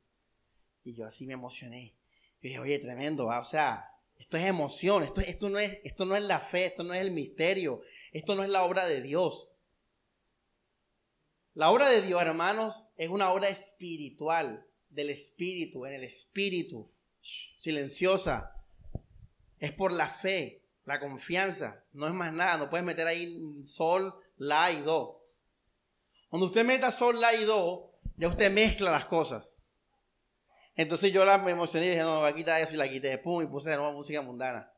[0.85, 1.97] Y yo así me emocioné.
[2.43, 6.17] Y dije, oye, tremendo, o sea, esto es emoción, esto, esto, no es, esto no
[6.17, 7.81] es la fe, esto no es el misterio,
[8.13, 9.49] esto no es la obra de Dios.
[11.55, 16.91] La obra de Dios, hermanos, es una obra espiritual, del espíritu, en el espíritu,
[17.21, 18.55] silenciosa.
[19.59, 24.15] Es por la fe, la confianza, no es más nada, no puedes meter ahí sol,
[24.37, 25.25] la y do.
[26.29, 29.53] Cuando usted meta sol, la y do, ya usted mezcla las cosas.
[30.79, 33.19] Entonces yo la me emocioné y dije, no, voy a quitar eso y la quité.
[33.19, 34.73] Pum, y puse de nuevo música mundana.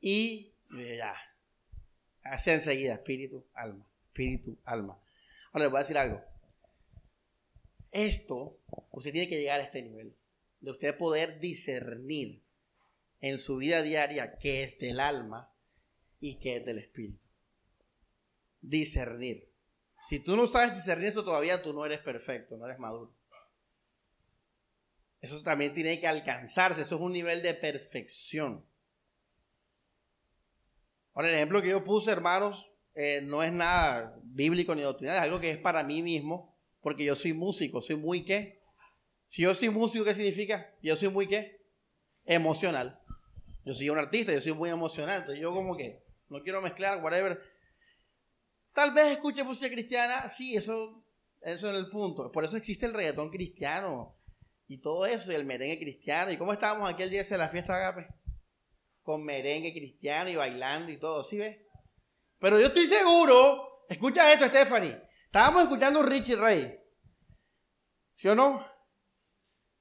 [0.00, 1.14] Y ya.
[2.22, 3.86] Hace enseguida, espíritu, alma.
[4.06, 4.98] Espíritu, alma.
[5.52, 6.22] Ahora les voy a decir algo.
[7.92, 8.58] Esto,
[8.92, 10.16] usted tiene que llegar a este nivel.
[10.60, 12.42] De usted poder discernir
[13.20, 15.52] en su vida diaria qué es del alma
[16.20, 17.20] y qué es del espíritu.
[18.62, 19.52] Discernir.
[20.00, 23.19] Si tú no sabes discernir eso todavía, tú no eres perfecto, no eres maduro.
[25.20, 28.64] Eso también tiene que alcanzarse, eso es un nivel de perfección.
[31.12, 35.22] Ahora, el ejemplo que yo puse, hermanos, eh, no es nada bíblico ni doctrinal, es
[35.22, 38.62] algo que es para mí mismo, porque yo soy músico, soy muy qué.
[39.26, 40.74] Si yo soy músico, ¿qué significa?
[40.82, 41.60] Yo soy muy qué?
[42.24, 42.98] Emocional.
[43.64, 47.02] Yo soy un artista, yo soy muy emocional, entonces yo como que no quiero mezclar,
[47.04, 47.42] whatever.
[48.72, 51.04] Tal vez escuche música cristiana, sí, eso,
[51.42, 52.32] eso es el punto.
[52.32, 54.16] Por eso existe el reggaetón cristiano
[54.70, 56.30] y todo eso, y el merengue cristiano.
[56.30, 58.06] ¿Y cómo estábamos aquel día de la fiesta de Agape?
[59.02, 61.58] Con merengue cristiano y bailando y todo, ¿sí ves?
[62.38, 64.96] Pero yo estoy seguro, escucha esto, Stephanie.
[65.24, 66.78] Estábamos escuchando Richie Ray.
[68.12, 68.64] ¿Sí o no?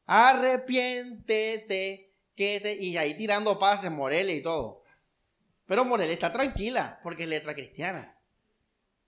[0.07, 2.73] Arrepiéntete, que te...
[2.73, 4.81] Y ahí tirando pases, Morelia y todo.
[5.67, 8.19] Pero Morelia está tranquila, porque es letra cristiana.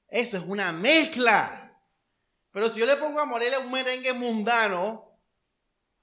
[0.10, 1.82] Eso es una mezcla.
[2.52, 5.11] Pero si yo le pongo a Morelia un merengue mundano,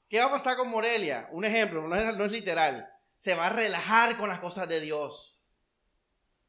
[0.09, 1.28] ¿qué va a pasar con Morelia?
[1.32, 2.88] Un ejemplo, no es, literal.
[3.16, 5.40] Se va a relajar con las cosas de Dios.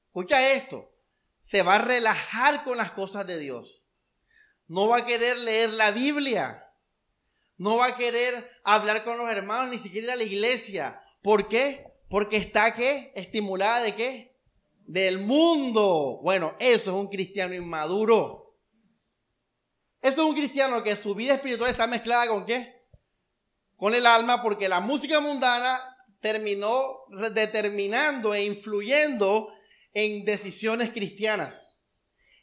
[0.08, 0.92] Escucha esto.
[1.42, 3.84] Se va a relajar con las cosas de Dios.
[4.68, 6.66] No va a querer leer la Biblia.
[7.58, 11.04] No va a querer hablar con los hermanos, ni siquiera ir a la iglesia.
[11.22, 11.86] ¿Por qué?
[12.10, 13.12] Porque está ¿qué?
[13.16, 14.30] Estimulada de qué?
[14.90, 16.20] del mundo.
[16.24, 18.58] Bueno, eso es un cristiano inmaduro.
[20.02, 22.79] Eso es un cristiano que su vida espiritual está mezclada con qué?
[23.80, 29.54] Con el alma, porque la música mundana terminó determinando e influyendo
[29.94, 31.78] en decisiones cristianas.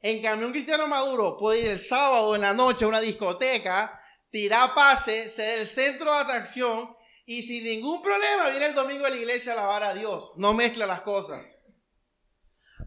[0.01, 4.01] En cambio, un cristiano maduro puede ir el sábado en la noche a una discoteca,
[4.31, 9.11] tirar pase, ser el centro de atracción y sin ningún problema viene el domingo a
[9.11, 10.33] la iglesia a alabar a Dios.
[10.37, 11.59] No mezcla las cosas.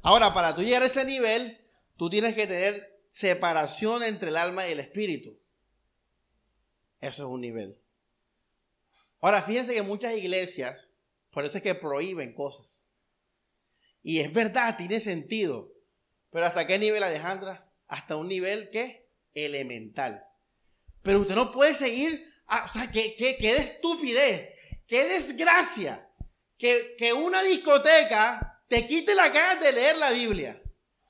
[0.01, 1.57] Ahora, para tú llegar a ese nivel,
[1.97, 5.37] tú tienes que tener separación entre el alma y el espíritu.
[7.01, 7.77] Eso es un nivel.
[9.21, 10.93] Ahora, fíjense que muchas iglesias,
[11.31, 12.79] por eso es que prohíben cosas.
[14.01, 15.73] Y es verdad, tiene sentido.
[16.31, 17.69] Pero ¿hasta qué nivel, Alejandra?
[17.87, 20.23] Hasta un nivel que elemental.
[21.01, 24.53] Pero usted no puede seguir, o sea, qué, qué, qué estupidez,
[24.87, 26.09] qué desgracia,
[26.57, 30.61] que, que una discoteca te quite la ganas de leer la Biblia,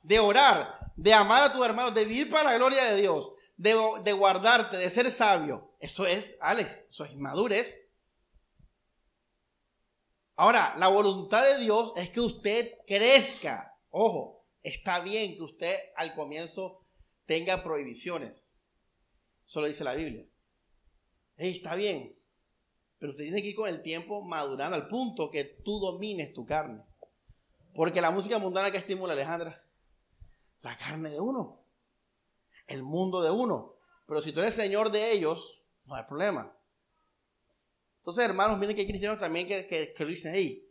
[0.03, 3.75] de orar, de amar a tus hermanos, de vivir para la gloria de Dios, de,
[4.03, 5.75] de guardarte, de ser sabio.
[5.79, 7.88] Eso es, Alex, eso es inmadurez.
[10.39, 13.77] Ahora, la voluntad de Dios es que usted crezca.
[13.89, 16.85] Ojo, está bien que usted al comienzo
[17.25, 18.49] tenga prohibiciones.
[19.45, 20.25] Eso lo dice la Biblia.
[21.35, 22.17] está bien.
[22.99, 26.45] Pero usted tiene que ir con el tiempo madurando al punto que tú domines tu
[26.45, 26.83] carne.
[27.73, 29.61] Porque la música mundana que estimula, Alejandra,
[30.61, 31.65] la carne de uno,
[32.65, 33.75] el mundo de uno.
[34.07, 36.57] Pero si tú eres señor de ellos, no hay problema.
[38.09, 40.67] Entonces, hermanos, miren que hay cristianos también que, dicen, hey,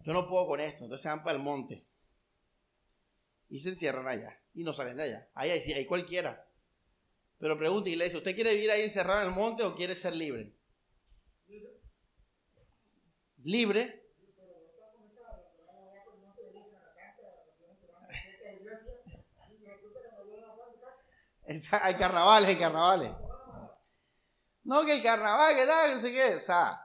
[0.00, 0.82] yo no puedo con esto.
[0.82, 1.86] Entonces se van para el monte.
[3.48, 4.36] Y se encierran allá.
[4.54, 5.28] Y no salen de allá.
[5.34, 6.50] Ahí hay, hay cualquiera.
[7.38, 10.52] Pero pregunta, iglesia, ¿usted quiere vivir ahí encerrado en el monte o quiere ser libre?
[13.44, 14.02] Libre
[21.82, 23.27] Hay carnavales, hay carnavales.
[24.68, 26.34] No, que el carnaval, que tal, no sé qué.
[26.34, 26.78] O sea,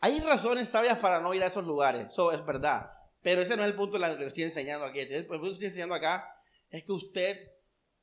[0.00, 2.06] hay razones sabias para no ir a esos lugares.
[2.06, 2.92] Eso es verdad.
[3.20, 5.00] Pero ese no es el punto que estoy enseñando aquí.
[5.00, 6.34] El punto que estoy enseñando acá
[6.70, 7.52] es que usted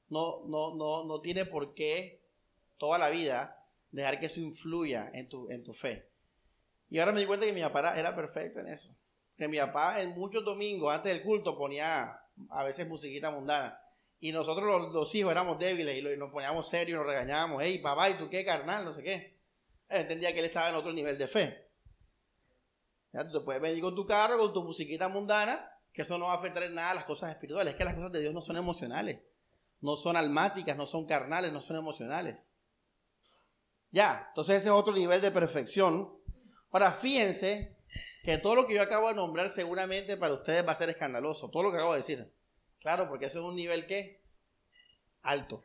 [0.10, 2.22] no, no, no, no tiene por qué
[2.78, 6.12] toda la vida dejar que eso influya en tu, en tu fe.
[6.92, 8.96] Y ahora me di cuenta que mi papá era perfecto en eso.
[9.36, 12.20] Que mi papá en muchos domingos antes del culto ponía
[12.52, 13.82] a veces musiquita mundana.
[14.20, 17.62] Y nosotros los, hijos éramos débiles y, nos poníamos serios, nos regañábamos.
[17.64, 18.84] Hey, papá, ¿y tú qué, carnal?
[18.84, 19.38] No sé qué.
[19.90, 21.68] Él entendía que él estaba en otro nivel de fe.
[23.14, 26.34] Ya, tú puedes venir con tu carro, con tu musiquita mundana, que eso no va
[26.34, 27.74] a afectar en nada a las cosas espirituales.
[27.74, 29.20] Es que las cosas de Dios no son emocionales.
[29.82, 32.38] No son almáticas, no son carnales, no son emocionales.
[33.92, 36.12] Ya, entonces ese es otro nivel de perfección.
[36.72, 37.78] Ahora, fíjense
[38.24, 41.50] que todo lo que yo acabo de nombrar seguramente para ustedes va a ser escandaloso.
[41.50, 42.37] Todo lo que acabo de decir.
[42.80, 44.24] Claro, porque eso es un nivel que
[45.22, 45.64] alto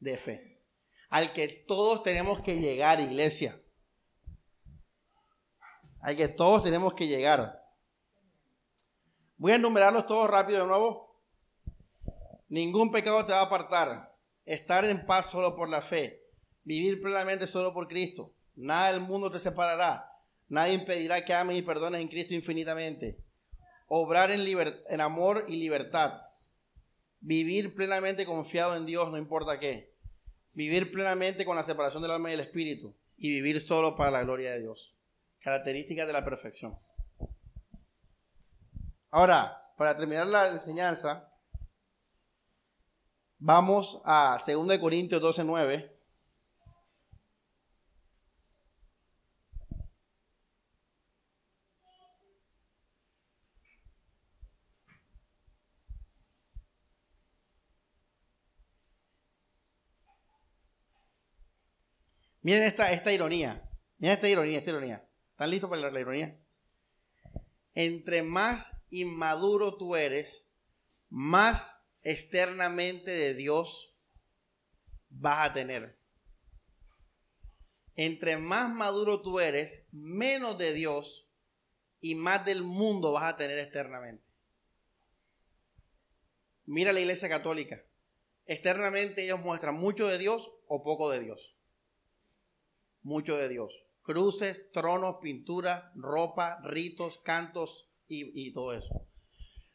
[0.00, 0.62] de fe.
[1.10, 3.60] Al que todos tenemos que llegar, iglesia.
[6.00, 7.62] Al que todos tenemos que llegar.
[9.36, 11.22] Voy a enumerarlos todos rápido de nuevo.
[12.48, 14.14] Ningún pecado te va a apartar.
[14.44, 16.22] Estar en paz solo por la fe.
[16.64, 18.34] Vivir plenamente solo por Cristo.
[18.54, 20.10] Nada del mundo te separará.
[20.48, 23.27] Nadie impedirá que ames y perdones en Cristo infinitamente
[23.88, 26.22] obrar en, amor y libertad,
[27.20, 29.94] vivir plenamente confiado en Dios, no importa qué,
[30.52, 34.22] vivir plenamente con la separación del alma y del espíritu y vivir solo para la
[34.22, 34.94] gloria de Dios.
[35.40, 36.78] Características de la perfección.
[39.10, 41.32] Ahora, para terminar la enseñanza,
[43.38, 45.97] vamos a 2 Corintios 12, 9.
[62.48, 63.62] Miren esta, esta ironía.
[63.98, 65.06] Miren esta ironía, esta ironía.
[65.32, 66.40] ¿Están listos para la, ironía?
[67.74, 70.50] Entre más inmaduro tú eres,
[71.10, 73.94] más externamente de Dios
[75.10, 75.98] vas a tener.
[77.96, 81.28] Entre más maduro tú eres, menos de Dios
[82.00, 84.24] y más del mundo vas a tener externamente.
[86.64, 87.84] Mira la iglesia católica.
[88.46, 91.57] Externamente ellos muestran mucho de Dios o poco de Dios
[93.02, 93.72] mucho de Dios.
[94.02, 99.06] Cruces, tronos, pinturas, ropa, ritos, cantos y, todo eso.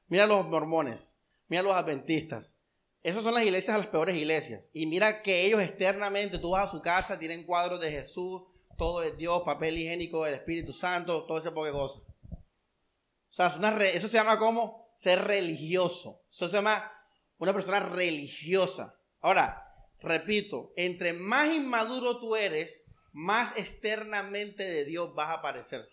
[0.08, 1.14] Mira los mormones,
[1.48, 2.58] mira los adventistas.
[3.04, 4.70] Esas son las iglesias, las peores iglesias.
[4.74, 8.44] Y mira que ellos externamente, tú vas a su casa, tienen cuadros de Jesús,
[8.78, 12.02] todo es Dios, papel higiénico, el Espíritu Santo, todo ese poco de cosas.
[12.32, 16.22] O sea, eso se llama como ser religioso.
[16.30, 16.92] Eso se llama
[17.38, 18.96] una persona religiosa.
[19.22, 19.64] Ahora,
[20.00, 25.88] repito, entre más inmaduro tú eres, más externamente de Dios vas a aparecer.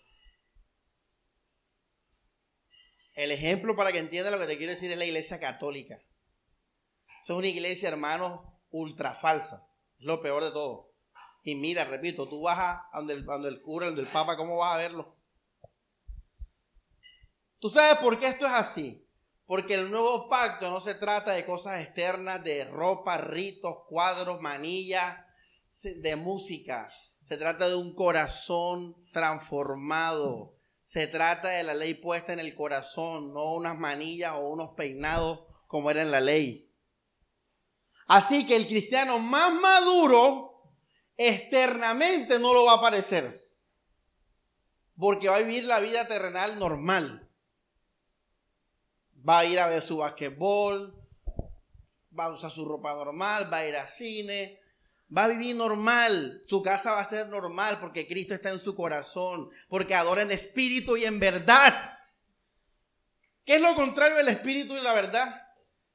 [3.13, 6.01] El ejemplo para que entiendas lo que te quiero decir es la iglesia católica.
[7.21, 8.41] es una iglesia, hermanos,
[8.71, 9.67] ultra falsa.
[9.99, 10.91] Es lo peor de todo.
[11.43, 14.57] Y mira, repito, tú vas a donde el, donde el cura, donde el papa, ¿cómo
[14.57, 15.15] vas a verlo?
[17.59, 19.07] ¿Tú sabes por qué esto es así?
[19.45, 25.19] Porque el nuevo pacto no se trata de cosas externas, de ropa, ritos, cuadros, manillas,
[25.83, 26.91] de música.
[27.21, 30.55] Se trata de un corazón transformado.
[30.83, 35.45] Se trata de la ley puesta en el corazón, no unas manillas o unos peinados
[35.67, 36.69] como era en la ley.
[38.07, 40.51] Así que el cristiano más maduro
[41.15, 43.49] externamente no lo va a parecer.
[44.97, 47.29] Porque va a vivir la vida terrenal normal.
[49.27, 51.01] Va a ir a ver su basquetbol,
[52.17, 54.59] va a usar su ropa normal, va a ir al cine,
[55.15, 58.75] va a vivir normal, su casa va a ser normal porque Cristo está en su
[58.75, 61.99] corazón, porque adora en espíritu y en verdad.
[63.45, 65.47] ¿Qué es lo contrario del espíritu y la verdad?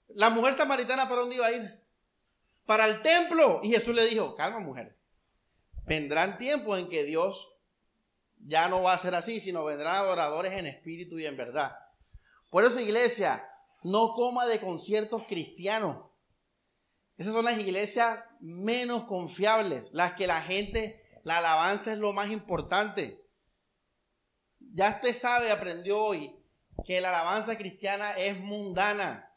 [0.09, 1.81] La mujer samaritana, ¿para dónde iba a ir?
[2.67, 3.61] Para el templo.
[3.62, 4.97] Y Jesús le dijo, calma mujer,
[5.87, 7.49] vendrán tiempos en que Dios
[8.39, 11.77] ya no va a ser así, sino vendrán adoradores en espíritu y en verdad.
[12.51, 13.49] Por eso, iglesia,
[13.83, 16.05] no coma de conciertos cristianos.
[17.17, 22.31] Esas son las iglesias menos confiables, las que la gente, la alabanza es lo más
[22.31, 23.25] importante.
[24.59, 26.37] Ya usted sabe, aprendió hoy,
[26.85, 29.33] que la alabanza cristiana es mundana.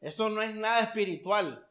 [0.00, 1.66] Eso no es nada espiritual.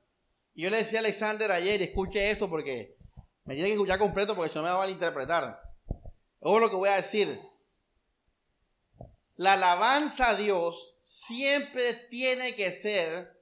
[0.56, 2.98] Y yo le decía a Alexander ayer, escuche esto porque
[3.44, 5.62] me tiene que escuchar completo porque si no me va a malinterpretar.
[6.40, 7.40] Ojo lo que voy a decir.
[9.36, 13.35] La alabanza a Dios siempre tiene que ser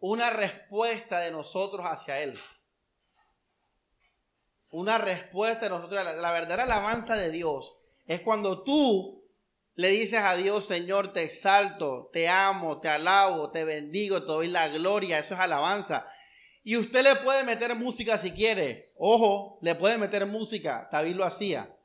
[0.00, 2.38] una respuesta de nosotros hacia Él.
[4.70, 6.04] Una respuesta de nosotros.
[6.04, 7.76] La, la verdadera alabanza de Dios
[8.06, 9.24] es cuando tú
[9.76, 14.48] le dices a Dios, Señor, te exalto, te amo, te alabo, te bendigo, te doy
[14.48, 15.18] la gloria.
[15.18, 16.06] Eso es alabanza.
[16.62, 18.92] Y usted le puede meter música si quiere.
[18.96, 20.88] Ojo, le puede meter música.
[20.92, 21.76] David lo hacía.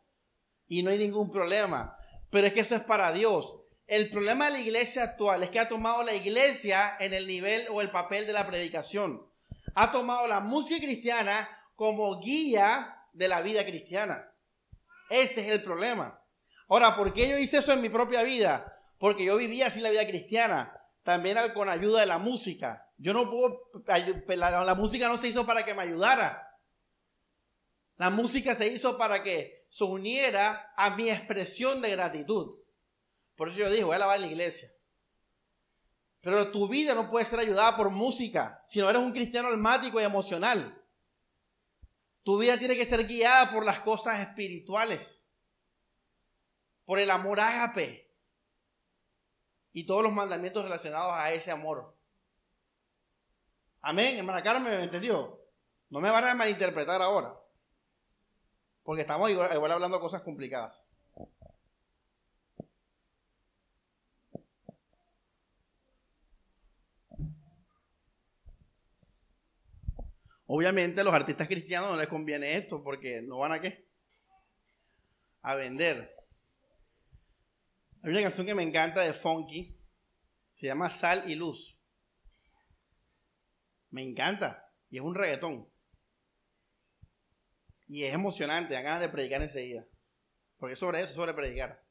[0.68, 1.98] Y no hay ningún problema.
[2.30, 3.59] Pero es que eso es para Dios.
[3.90, 7.66] El problema de la iglesia actual es que ha tomado la iglesia en el nivel
[7.72, 9.28] o el papel de la predicación.
[9.74, 14.32] Ha tomado la música cristiana como guía de la vida cristiana.
[15.10, 16.24] Ese es el problema.
[16.68, 18.80] Ahora, ¿por qué yo hice eso en mi propia vida?
[19.00, 20.72] Porque yo vivía así la vida cristiana,
[21.02, 22.92] también con ayuda de la música.
[23.00, 23.72] Yo no puedo,
[24.28, 26.48] la, la música no se hizo para que me ayudara.
[27.98, 32.59] La música se hizo para que se uniera a mi expresión de gratitud.
[33.40, 34.70] Por eso yo dije, voy a lavar la iglesia.
[36.20, 40.02] Pero tu vida no puede ser ayudada por música, si no eres un cristiano almático
[40.02, 40.78] y emocional.
[42.24, 45.24] Tu vida tiene que ser guiada por las cosas espirituales,
[46.84, 48.14] por el amor ágape
[49.72, 51.98] y todos los mandamientos relacionados a ese amor.
[53.80, 55.42] Amén, hermana Carmen, ¿me entendió?
[55.90, 57.40] No me van a malinterpretar ahora,
[58.84, 60.89] porque estamos igual, igual hablando cosas complicadas.
[70.52, 73.88] Obviamente a los artistas cristianos no les conviene esto porque no van a qué?
[75.44, 76.12] A vender.
[78.02, 79.78] Hay una canción que me encanta de Funky,
[80.54, 81.78] se llama Sal y Luz.
[83.92, 85.70] Me encanta y es un reggaetón.
[87.88, 89.86] Y es emocionante, dan ganas de predicar enseguida.
[90.58, 91.84] Porque sobre eso, sobre predicar.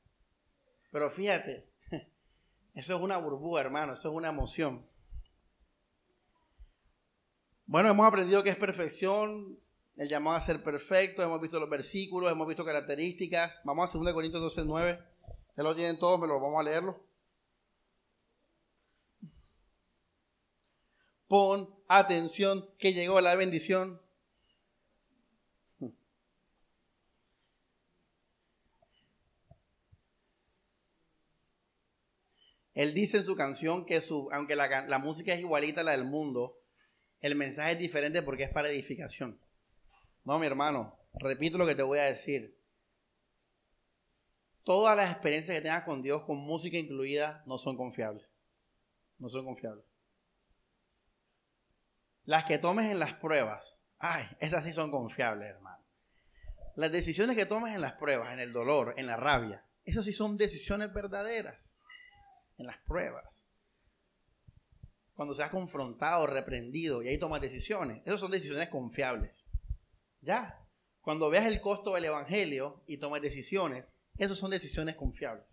[0.90, 1.70] Pero fíjate,
[2.74, 4.84] eso es una burbuja, hermano, eso es una emoción.
[7.68, 9.60] Bueno, hemos aprendido que es perfección,
[9.98, 13.60] el llamado a ser perfecto, hemos visto los versículos, hemos visto características.
[13.62, 14.98] Vamos a 2 Corintios 12, 9.
[15.54, 16.98] Ya lo tienen todos, pero vamos a leerlo.
[21.26, 24.00] Pon atención que llegó la bendición.
[32.72, 35.90] Él dice en su canción que su, aunque la, la música es igualita a la
[35.90, 36.57] del mundo,
[37.20, 39.40] el mensaje es diferente porque es para edificación.
[40.24, 42.56] No, mi hermano, repito lo que te voy a decir.
[44.62, 48.28] Todas las experiencias que tengas con Dios, con música incluida, no son confiables.
[49.18, 49.84] No son confiables.
[52.24, 55.82] Las que tomes en las pruebas, ay, esas sí son confiables, hermano.
[56.76, 60.12] Las decisiones que tomes en las pruebas, en el dolor, en la rabia, esas sí
[60.12, 61.76] son decisiones verdaderas.
[62.58, 63.47] En las pruebas
[65.18, 68.00] cuando seas confrontado, reprendido y ahí tomas decisiones.
[68.06, 69.48] Esas son decisiones confiables.
[70.20, 70.64] Ya.
[71.00, 75.44] Cuando veas el costo del Evangelio y tomas decisiones, esas son decisiones confiables.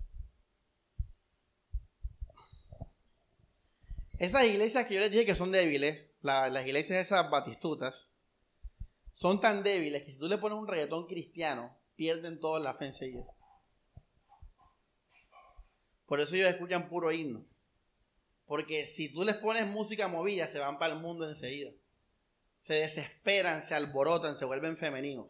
[4.19, 8.11] Esas iglesias que yo les dije que son débiles, las iglesias esas batistutas,
[9.13, 12.85] son tan débiles que si tú le pones un reggaetón cristiano, pierden toda la fe
[12.85, 13.25] enseguida.
[16.05, 17.43] Por eso ellos escuchan puro himno.
[18.45, 21.71] Porque si tú les pones música movida, se van para el mundo enseguida.
[22.57, 25.27] Se desesperan, se alborotan, se vuelven femeninos.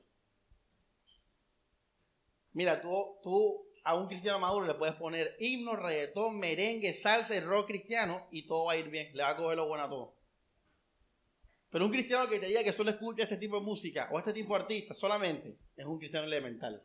[2.54, 7.40] Mira, tú, tú a un cristiano maduro le puedes poner himno, reggaetón, merengue, salsa y
[7.40, 9.12] rock cristiano y todo va a ir bien.
[9.14, 10.16] Le va a coger lo bueno a todo.
[11.70, 14.34] Pero un cristiano que te diga que solo escucha este tipo de música o este
[14.34, 16.82] tipo de artista solamente es un cristiano elemental.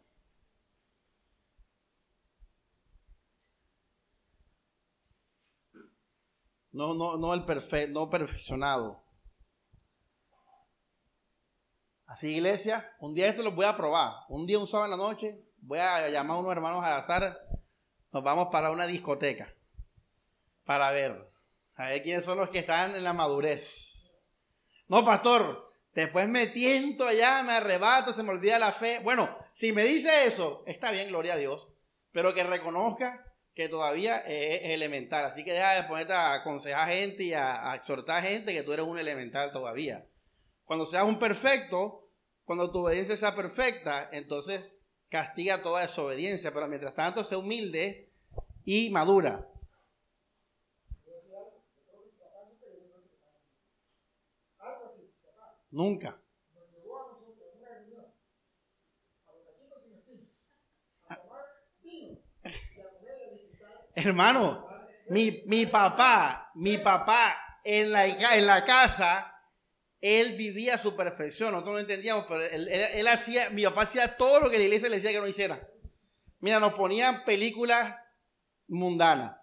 [6.72, 9.02] No, no, no el perfecto, no perfeccionado.
[12.06, 14.12] Así, iglesia, un día esto lo voy a probar.
[14.28, 17.40] Un día, un sábado en la noche, voy a llamar a unos hermanos a azar.
[18.12, 19.54] Nos vamos para una discoteca.
[20.64, 21.30] Para ver.
[21.76, 24.18] A ver quiénes son los que están en la madurez.
[24.88, 29.00] No, pastor, después me tiento allá, me arrebato, se me olvida la fe.
[29.04, 31.68] Bueno, si me dice eso, está bien, gloria a Dios.
[32.12, 35.24] Pero que reconozca que todavía es, elemental.
[35.24, 38.86] Así que deja de ponerte a aconsejar gente y a, exhortar gente que tú eres
[38.86, 40.06] un elemental todavía.
[40.64, 42.08] Cuando seas un perfecto,
[42.44, 48.12] cuando tu obediencia sea perfecta, entonces castiga toda desobediencia, pero mientras tanto sé humilde
[48.64, 49.46] y madura.
[55.70, 56.20] Nunca.
[63.94, 64.66] Hermano,
[65.08, 69.34] mi, mi papá, mi papá en la, en la casa,
[70.00, 71.52] él vivía a su perfección.
[71.52, 74.96] Nosotros no entendíamos, pero él, hacía, mi papá hacía todo lo que la iglesia le
[74.96, 75.68] decía que no hiciera.
[76.38, 77.96] Mira, nos ponían películas
[78.66, 79.36] mundanas,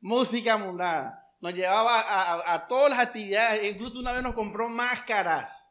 [0.00, 5.68] música mundana, nos llevaba a, a, todas las actividades, incluso una vez nos compró máscaras.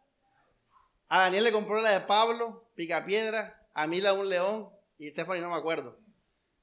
[1.07, 5.11] A Daniel le compró la de Pablo, Picapiedra, a mí la de un león, y
[5.11, 5.99] Stephanie no me acuerdo,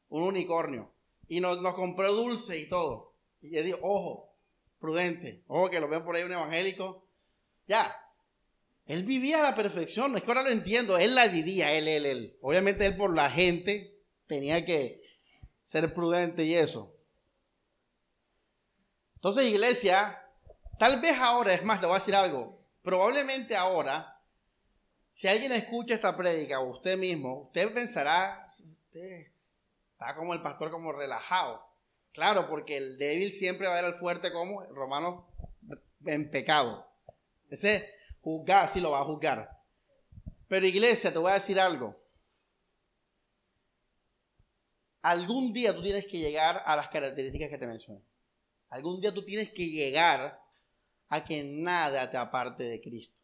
[0.09, 0.93] un unicornio.
[1.29, 3.15] Y nos, nos compró dulce y todo.
[3.41, 4.35] Y le digo, ojo,
[4.79, 7.07] prudente, ojo que lo ven por ahí un evangélico.
[7.67, 7.97] Ya,
[8.87, 11.87] él vivía a la perfección, no es que ahora lo entiendo, él la vivía, él,
[11.89, 12.37] él, él.
[12.41, 13.97] Obviamente él por la gente
[14.27, 15.01] tenía que
[15.63, 16.95] ser prudente y eso.
[19.15, 20.21] Entonces, iglesia,
[20.79, 24.21] tal vez ahora, es más, le voy a decir algo, probablemente ahora,
[25.09, 28.49] si alguien escucha esta prédica usted mismo, usted pensará,
[30.03, 31.65] está como el pastor como relajado.
[32.13, 35.27] Claro, porque el débil siempre va a ver al fuerte como romano
[36.05, 36.87] en pecado.
[37.49, 37.89] Ese
[38.21, 39.51] juzgar, sí lo va a juzgar.
[40.49, 41.97] Pero iglesia, te voy a decir algo.
[45.01, 48.03] Algún día tú tienes que llegar a las características que te mencioné.
[48.69, 50.41] Algún día tú tienes que llegar
[51.09, 53.21] a que nada te aparte de Cristo.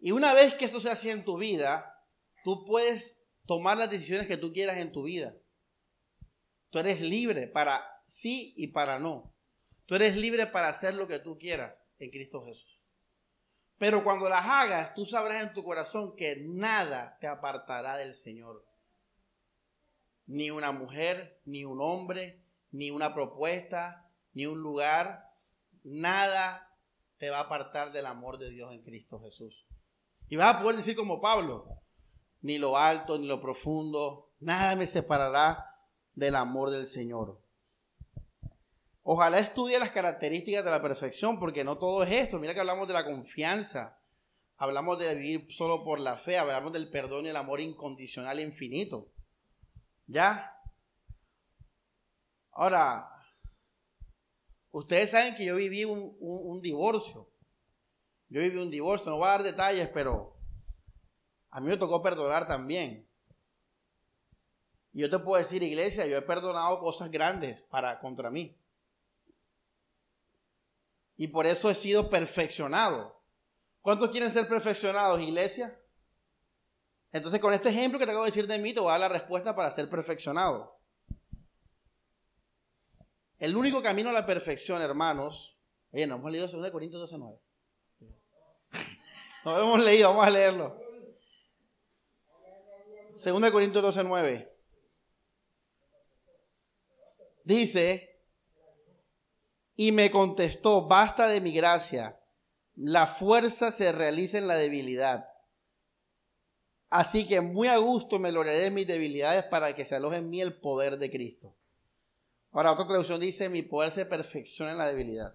[0.00, 2.04] Y una vez que eso se así en tu vida,
[2.44, 3.19] tú puedes
[3.50, 5.34] tomar las decisiones que tú quieras en tu vida.
[6.70, 9.34] Tú eres libre para sí y para no.
[9.86, 12.80] Tú eres libre para hacer lo que tú quieras en Cristo Jesús.
[13.76, 18.64] Pero cuando las hagas, tú sabrás en tu corazón que nada te apartará del Señor.
[20.26, 25.24] Ni una mujer, ni un hombre, ni una propuesta, ni un lugar,
[25.82, 26.72] nada
[27.18, 29.66] te va a apartar del amor de Dios en Cristo Jesús.
[30.28, 31.79] Y vas a poder decir como Pablo,
[32.42, 35.76] ni lo alto, ni lo profundo, nada me separará
[36.14, 37.40] del amor del Señor.
[39.02, 42.38] Ojalá estudie las características de la perfección, porque no todo es esto.
[42.38, 43.98] Mira que hablamos de la confianza,
[44.56, 48.42] hablamos de vivir solo por la fe, hablamos del perdón y el amor incondicional e
[48.42, 49.08] infinito.
[50.06, 50.54] ¿Ya?
[52.52, 53.08] Ahora,
[54.70, 57.28] ustedes saben que yo viví un, divorcio.
[58.28, 60.36] Yo viví un divorcio, no voy a dar detalles, pero
[61.50, 63.06] a mí me tocó perdonar también.
[64.92, 68.56] Y yo te puedo decir, iglesia, yo he perdonado cosas grandes para contra mí.
[71.16, 73.20] Y por eso he sido perfeccionado.
[73.82, 75.78] ¿Cuántos quieren ser perfeccionados, iglesia?
[77.12, 79.00] Entonces, con este ejemplo que te acabo de decir de mí, te voy a dar
[79.00, 80.76] la respuesta para ser perfeccionado.
[83.38, 85.56] El único camino a la perfección, hermanos.
[85.92, 87.38] Oye, no hemos leído 2 Corintios 12.9.
[89.42, 90.89] No lo hemos leído, vamos a leerlo.
[93.10, 94.48] 2 Corintios 12.9.
[97.44, 98.22] Dice,
[99.74, 102.20] y me contestó, basta de mi gracia,
[102.76, 105.28] la fuerza se realiza en la debilidad.
[106.88, 110.30] Así que muy a gusto me lograré de mis debilidades para que se aloje en
[110.30, 111.54] mí el poder de Cristo.
[112.52, 115.34] Ahora, otra traducción dice, mi poder se perfecciona en la debilidad.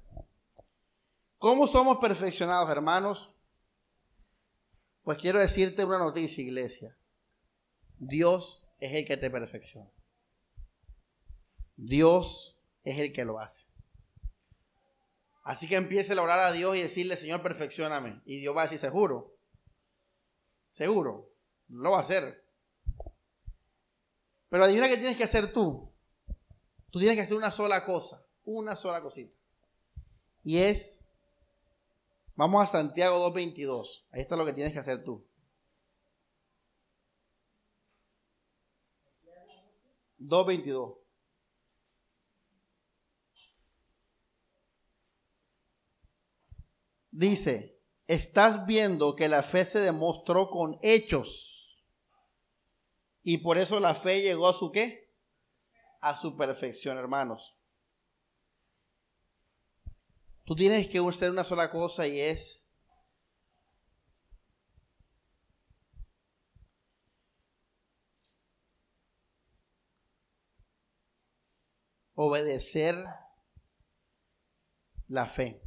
[1.37, 3.31] ¿Cómo somos perfeccionados, hermanos?
[5.03, 6.97] Pues quiero decirte una noticia, iglesia.
[7.99, 9.89] Dios es el que te perfecciona.
[11.77, 13.65] Dios es el que lo hace.
[15.43, 18.21] Así que empiece a orar a Dios y decirle, Señor, perfeccioname.
[18.25, 19.37] Y Dios va a decir, seguro.
[20.69, 21.31] Seguro.
[21.69, 22.43] Lo va a hacer.
[24.49, 25.91] Pero adivina qué tienes que hacer tú.
[26.89, 29.35] Tú tienes que hacer una sola cosa, una sola cosita.
[30.43, 31.05] Y es,
[32.35, 34.05] vamos a Santiago 2.22.
[34.11, 35.25] Ahí está lo que tienes que hacer tú.
[40.27, 40.97] 2.22.
[47.11, 51.83] Dice, estás viendo que la fe se demostró con hechos.
[53.23, 55.05] Y por eso la fe llegó a su qué?
[56.05, 57.57] a su perfección, hermanos.
[60.43, 62.64] Tú tienes que hacer una sola cosa y es
[72.15, 73.05] obedecer
[75.07, 75.61] la fe.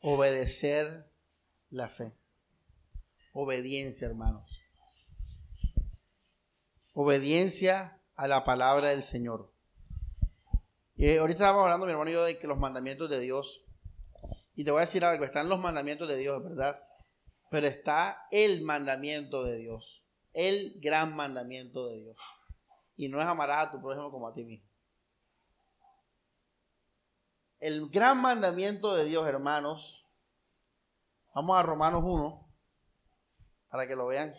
[0.00, 1.10] Obedecer
[1.70, 2.12] la fe.
[3.32, 4.60] Obediencia, hermanos.
[6.94, 9.52] Obediencia a la palabra del Señor.
[10.94, 13.64] Y ahorita estábamos hablando, mi hermano y yo, de que los mandamientos de Dios.
[14.54, 16.80] Y te voy a decir algo, están los mandamientos de Dios, ¿verdad?
[17.50, 20.04] Pero está el mandamiento de Dios.
[20.32, 22.16] El gran mandamiento de Dios.
[22.96, 24.72] Y no es amarás a tu prójimo como a ti mismo.
[27.62, 30.04] el gran mandamiento de Dios, hermanos,
[31.32, 32.52] vamos a Romanos 1,
[33.70, 34.34] para que lo vean.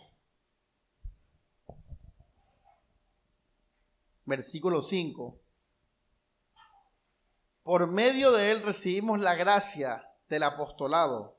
[4.26, 5.40] Versículo 5.
[7.62, 11.38] Por medio de él recibimos la gracia del apostolado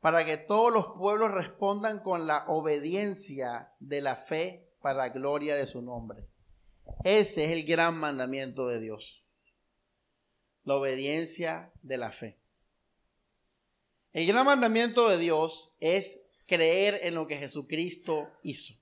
[0.00, 5.56] para que todos los pueblos respondan con la obediencia de la fe para la gloria
[5.56, 6.26] de su nombre.
[7.04, 9.24] Ese es el gran mandamiento de Dios.
[10.64, 12.38] La obediencia de la fe.
[14.12, 18.74] El gran mandamiento de Dios es creer en lo que Jesucristo hizo.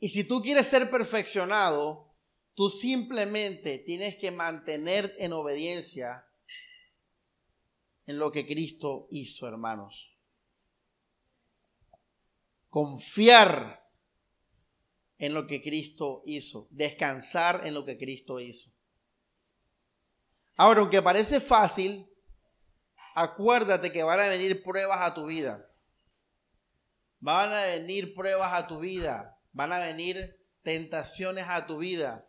[0.00, 2.12] Y si tú quieres ser perfeccionado,
[2.54, 6.26] tú simplemente tienes que mantener en obediencia
[8.06, 10.11] en lo que Cristo hizo, hermanos.
[12.72, 13.84] Confiar
[15.18, 18.70] en lo que Cristo hizo, descansar en lo que Cristo hizo.
[20.56, 22.08] Ahora, aunque parece fácil,
[23.14, 25.68] acuérdate que van a venir pruebas a tu vida.
[27.20, 29.38] Van a venir pruebas a tu vida.
[29.52, 32.26] Van a venir tentaciones a tu vida.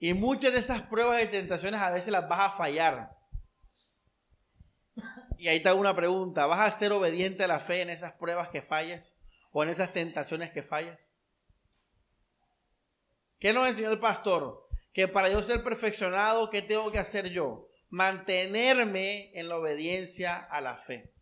[0.00, 3.16] Y muchas de esas pruebas y tentaciones a veces las vas a fallar.
[5.38, 6.46] Y ahí te hago una pregunta.
[6.46, 9.14] ¿Vas a ser obediente a la fe en esas pruebas que falles?
[9.50, 11.10] ¿O en esas tentaciones que fallas?
[13.38, 14.68] ¿Qué nos enseñó el pastor?
[14.92, 17.68] Que para yo ser perfeccionado, ¿qué tengo que hacer yo?
[17.88, 21.12] Mantenerme en la obediencia a la fe.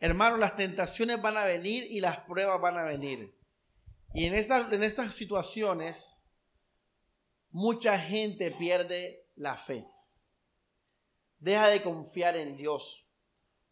[0.00, 3.34] Hermano, las tentaciones van a venir y las pruebas van a venir.
[4.14, 6.18] Y en esas, en esas situaciones,
[7.50, 9.86] mucha gente pierde la fe.
[11.38, 13.05] Deja de confiar en Dios.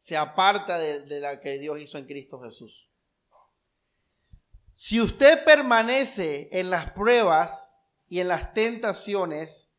[0.04, 2.90] Se aparta de, de la que Dios hizo en Cristo Jesús.
[4.74, 7.74] Si usted permanece en las pruebas
[8.06, 9.72] y en las tentaciones,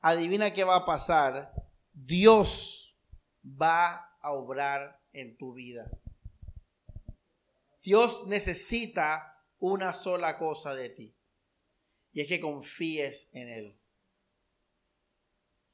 [0.00, 1.52] adivina qué va a pasar.
[1.92, 2.98] Dios
[3.44, 5.88] va a obrar en tu vida.
[7.80, 11.16] Dios necesita una sola cosa de ti.
[12.10, 13.80] Y es que confíes en Él.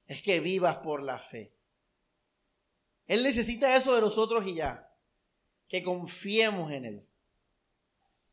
[0.04, 1.55] Es que vivas por la fe.
[3.06, 4.92] Él necesita eso de nosotros y ya.
[5.68, 7.08] Que confiemos en Él.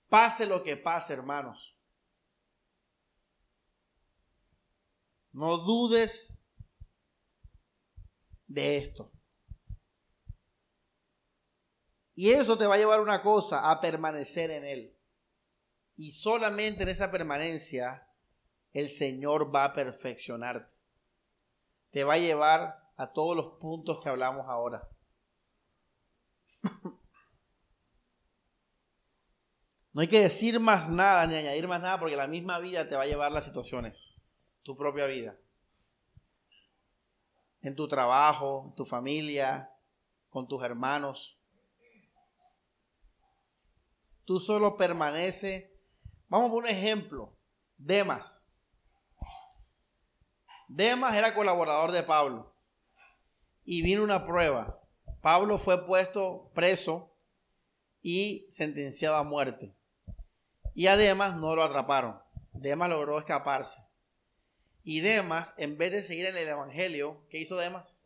[0.10, 1.76] Pase lo que pase, hermanos.
[5.32, 6.40] No dudes
[8.48, 9.12] de esto.
[12.16, 14.96] Y eso te va a llevar una cosa, a permanecer en Él.
[15.98, 18.08] Y solamente en esa permanencia
[18.72, 20.72] el Señor va a perfeccionarte.
[21.90, 24.88] Te va a llevar a todos los puntos que hablamos ahora.
[29.94, 32.96] No hay que decir más nada ni añadir más nada porque la misma vida te
[32.96, 34.12] va a llevar las situaciones,
[34.64, 35.38] tu propia vida.
[37.62, 39.72] En tu trabajo, en tu familia,
[40.30, 41.38] con tus hermanos.
[44.26, 45.78] Tú solo permanece.
[46.28, 47.38] Vamos por un ejemplo.
[47.78, 48.44] Demas.
[50.68, 52.53] Demas era colaborador de Pablo.
[53.66, 54.80] Y vino una prueba.
[55.22, 57.14] Pablo fue puesto preso
[58.02, 59.74] y sentenciado a muerte.
[60.76, 62.20] Y a Demas no lo atraparon.
[62.52, 63.82] Demas logró escaparse.
[64.84, 67.98] Y Demas, en vez de seguir en el Evangelio, ¿qué hizo Demas?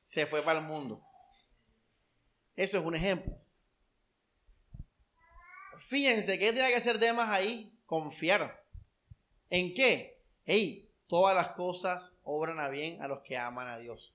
[0.00, 1.02] Se fue para el mundo.
[2.54, 3.36] Eso es un ejemplo.
[5.78, 7.76] Fíjense, ¿qué tenía que hacer Demas ahí?
[7.86, 8.64] Confiar.
[9.48, 10.22] ¿En qué?
[10.44, 14.14] Hey, todas las cosas obran a bien a los que aman a Dios.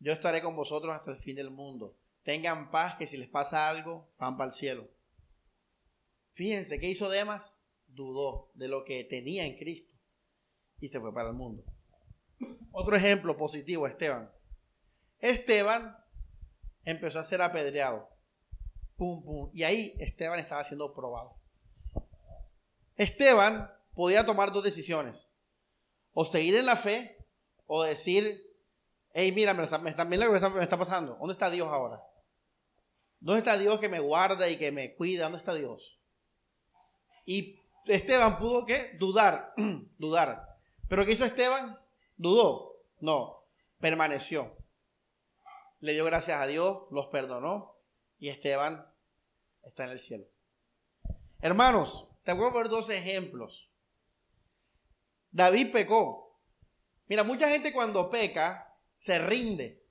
[0.00, 1.96] Yo estaré con vosotros hasta el fin del mundo.
[2.22, 4.88] Tengan paz que si les pasa algo, van para el cielo.
[6.32, 7.58] Fíjense, ¿qué hizo Demas?
[7.86, 9.94] Dudó de lo que tenía en Cristo
[10.80, 11.64] y se fue para el mundo.
[12.72, 14.30] Otro ejemplo positivo, Esteban.
[15.18, 15.96] Esteban
[16.84, 18.08] empezó a ser apedreado.
[18.96, 19.50] Pum, pum.
[19.52, 21.36] Y ahí Esteban estaba siendo probado.
[22.96, 25.28] Esteban podía tomar dos decisiones.
[26.12, 27.16] O seguir en la fe
[27.66, 28.49] o decir,
[29.12, 31.16] hey, mira, me está, mira lo que me está pasando.
[31.16, 32.02] ¿Dónde está Dios ahora?
[33.20, 35.24] ¿Dónde está Dios que me guarda y que me cuida?
[35.24, 35.98] ¿Dónde está Dios?
[37.26, 39.52] Y Esteban pudo que dudar,
[39.98, 40.58] dudar.
[40.88, 41.78] Pero ¿qué hizo Esteban?
[42.16, 42.76] ¿Dudó?
[43.00, 43.44] No,
[43.78, 44.56] permaneció.
[45.80, 47.76] Le dio gracias a Dios, los perdonó
[48.18, 48.86] y Esteban
[49.62, 50.26] está en el cielo.
[51.40, 53.70] Hermanos, te voy a poner dos ejemplos.
[55.30, 56.38] David pecó.
[57.06, 58.69] Mira, mucha gente cuando peca
[59.00, 59.82] se rinde.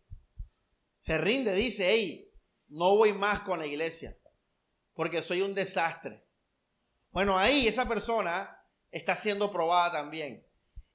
[0.99, 2.32] Se rinde, dice, hey,
[2.68, 4.16] no voy más con la iglesia
[4.93, 6.24] porque soy un desastre.
[7.10, 10.45] Bueno, ahí esa persona está siendo probada también.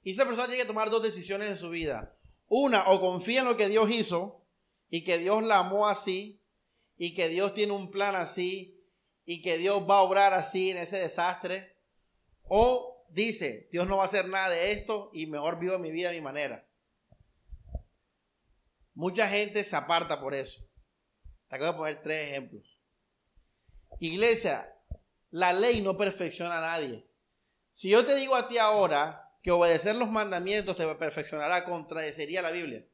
[0.04, 2.16] Y esa persona tiene que tomar dos decisiones en su vida.
[2.46, 4.46] Una, o confía en lo que Dios hizo
[4.88, 6.40] y que Dios la amó así
[6.96, 8.80] y que Dios tiene un plan así
[9.24, 11.78] y que Dios va a obrar así en ese desastre.
[12.42, 16.10] O dice, Dios no va a hacer nada de esto y mejor vivo mi vida
[16.10, 16.64] a mi manera.
[18.94, 20.62] Mucha gente se aparta por eso.
[21.48, 22.80] Te acabo de poner tres ejemplos.
[23.98, 24.72] Iglesia,
[25.30, 27.06] la ley no perfecciona a nadie.
[27.70, 32.50] Si yo te digo a ti ahora que obedecer los mandamientos te perfeccionará, contradecería la
[32.50, 32.86] Biblia.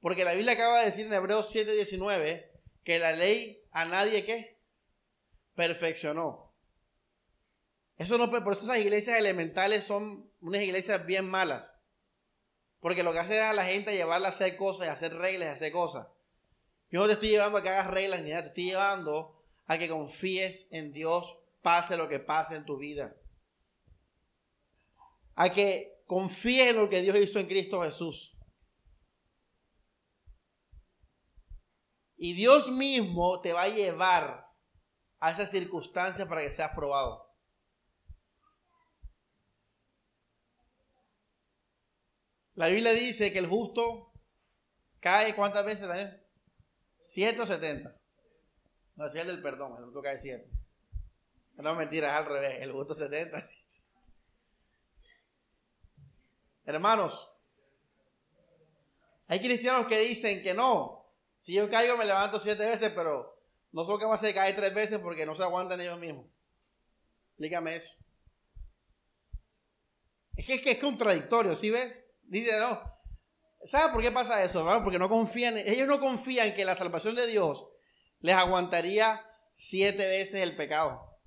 [0.00, 2.50] Porque la Biblia acaba de decir en Hebreos 7:19
[2.82, 4.58] que la ley a nadie ¿qué?
[5.54, 6.52] perfeccionó.
[7.96, 11.74] Eso no, por eso esas iglesias elementales son unas iglesias bien malas.
[12.82, 15.52] Porque lo que hace a la gente llevarla a hacer cosas, a hacer reglas, a
[15.52, 16.08] hacer cosas.
[16.90, 19.78] Yo no te estoy llevando a que hagas reglas ni nada, te estoy llevando a
[19.78, 23.14] que confíes en Dios, pase lo que pase en tu vida.
[25.36, 28.36] A que confíes en lo que Dios hizo en Cristo Jesús.
[32.16, 34.50] Y Dios mismo te va a llevar
[35.20, 37.21] a esas circunstancias para que seas probado.
[42.62, 44.12] La Biblia dice que el justo
[45.00, 45.88] cae cuántas veces
[47.40, 47.96] o setenta.
[48.94, 50.48] No, es el del perdón, el justo cae siete.
[51.56, 53.50] No, mentira, es al revés, el justo setenta.
[56.64, 57.28] Hermanos,
[59.26, 61.04] hay cristianos que dicen que no.
[61.38, 63.42] Si yo caigo me levanto siete veces, pero
[63.72, 66.26] no son capaces de caer tres veces porque no se aguantan ellos mismos.
[67.30, 67.92] Explícame eso.
[70.36, 71.98] Es, que es contradictorio, ¿sí ves?
[72.22, 72.80] Dice, no.
[73.64, 74.66] ¿Sabe por qué pasa eso?
[74.82, 77.68] Porque no confían, ellos no confían que la salvación de Dios
[78.20, 81.18] les aguantaría siete veces el pecado.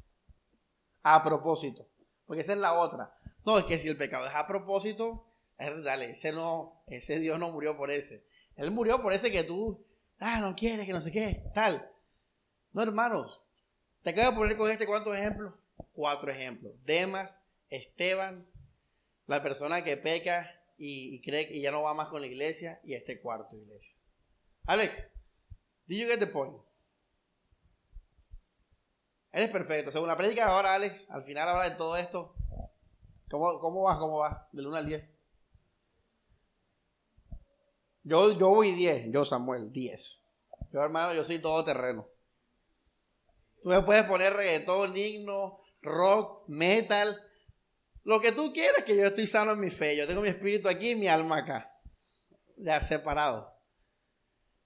[1.03, 1.87] A propósito.
[2.25, 3.13] Porque esa es la otra.
[3.45, 5.27] No, es que si el pecado es a propósito,
[5.57, 8.25] dale, ese no, ese Dios no murió por ese.
[8.55, 9.85] Él murió por ese que tú,
[10.19, 11.89] ah, no quieres, que no sé qué, tal.
[12.73, 13.41] No, hermanos.
[14.01, 15.53] Te acabo de poner con este cuántos ejemplos.
[15.93, 16.73] Cuatro ejemplos.
[16.83, 18.47] Demas, Esteban,
[19.27, 22.93] la persona que peca y, cree que ya no va más con la iglesia y
[22.93, 23.97] este cuarto iglesia.
[24.65, 25.07] Alex,
[25.85, 26.55] did you get the point?
[29.31, 29.91] Eres perfecto.
[29.91, 32.35] Según la prédica ahora, Alex, al final habla de todo esto.
[33.29, 33.97] ¿Cómo, cómo vas?
[33.97, 34.37] ¿Cómo vas?
[34.51, 35.17] Del 1 al 10.
[38.03, 40.27] Yo, yo voy 10, yo Samuel, 10.
[40.71, 42.07] Yo hermano, yo soy todo terreno.
[43.61, 47.19] Tú me puedes poner reggaetón, himno, rock, metal,
[48.05, 49.97] lo que tú quieras, que yo estoy sano en mi fe.
[49.97, 51.75] Yo tengo mi espíritu aquí y mi alma acá.
[52.55, 53.51] Ya separado.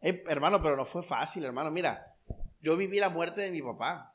[0.02, 1.72] hermano, pero no fue fácil, hermano.
[1.72, 2.16] Mira,
[2.60, 4.14] yo viví la muerte de mi papá.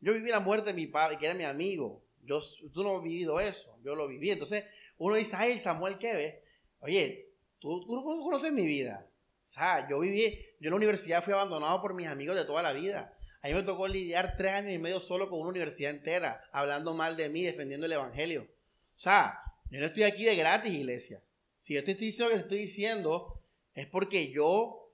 [0.00, 2.02] Yo viví la muerte de mi padre, que era mi amigo.
[2.22, 2.40] Yo,
[2.72, 3.78] tú no has vivido eso.
[3.84, 4.30] Yo lo viví.
[4.30, 4.64] Entonces,
[4.96, 6.34] uno dice, ay, Samuel, ¿qué ves?
[6.80, 9.06] Oye, tú, tú conoces mi vida.
[9.44, 12.62] O sea, yo viví, yo en la universidad fui abandonado por mis amigos de toda
[12.62, 13.14] la vida.
[13.42, 16.94] A mí me tocó lidiar tres años y medio solo con una universidad entera, hablando
[16.94, 18.42] mal de mí, defendiendo el Evangelio.
[18.42, 21.22] O sea, yo no estoy aquí de gratis, iglesia.
[21.56, 23.42] Si yo estoy diciendo lo que estoy diciendo,
[23.74, 24.92] es porque yo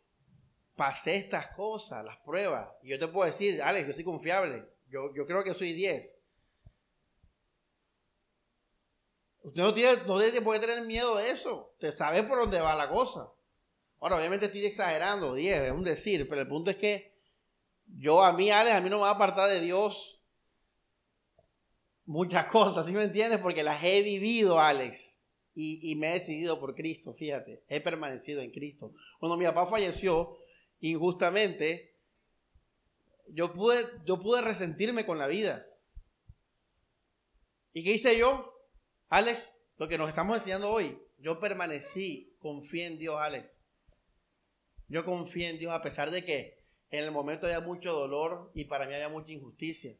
[0.76, 2.68] pasé estas cosas, las pruebas.
[2.82, 4.64] Y yo te puedo decir, Alex, yo soy confiable.
[4.88, 6.14] Yo, yo creo que soy 10.
[9.42, 11.70] Usted no tiene, no tiene tener miedo de eso.
[11.74, 13.28] Usted sabe por dónde va la cosa.
[14.00, 17.15] Ahora, obviamente estoy exagerando, 10, es un decir, pero el punto es que
[17.86, 20.22] yo a mí, Alex, a mí no me va a apartar de Dios
[22.04, 23.38] muchas cosas, ¿sí me entiendes?
[23.40, 25.20] Porque las he vivido, Alex,
[25.58, 28.92] y, me he decidido por Cristo, fíjate, he permanecido en Cristo.
[29.18, 30.36] Cuando mi papá falleció
[30.80, 31.96] injustamente,
[33.28, 35.66] yo pude, yo pude resentirme con la vida.
[37.72, 38.52] ¿Y qué hice yo?
[39.08, 43.62] Alex, lo que nos estamos enseñando hoy, yo permanecí, confié en Dios, Alex.
[44.88, 46.55] Yo confié en Dios a pesar de que
[46.90, 49.96] en el momento había mucho dolor y para mí había mucha injusticia.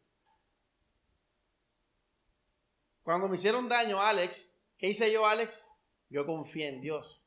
[3.03, 5.67] Cuando me hicieron daño, Alex, ¿qué hice yo, Alex?
[6.09, 7.23] Yo confié en Dios.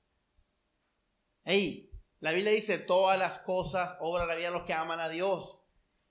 [1.44, 1.90] Hey,
[2.20, 5.60] la Biblia dice, todas las cosas obran la vida los que aman a Dios.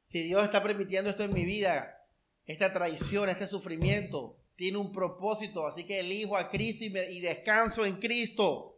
[0.05, 2.07] Si Dios está permitiendo esto en mi vida,
[2.47, 5.67] esta traición, este sufrimiento, tiene un propósito.
[5.67, 8.78] Así que elijo a Cristo y, y descanso en Cristo.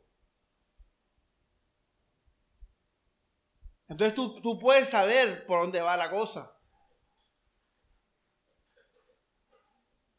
[3.90, 6.56] Entonces tú, puedes saber por dónde va la cosa.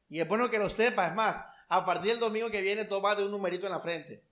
[0.10, 1.12] Y es bueno que lo sepas.
[1.12, 4.26] Es más, a partir del domingo que viene, de un numerito en la frente.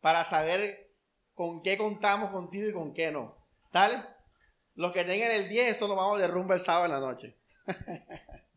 [0.00, 0.92] Para saber
[1.32, 3.38] con qué contamos contigo y con qué no.
[3.70, 4.18] ¿Tal?
[4.74, 7.38] Los que tengan el 10, eso lo vamos de rumba el sábado en la noche.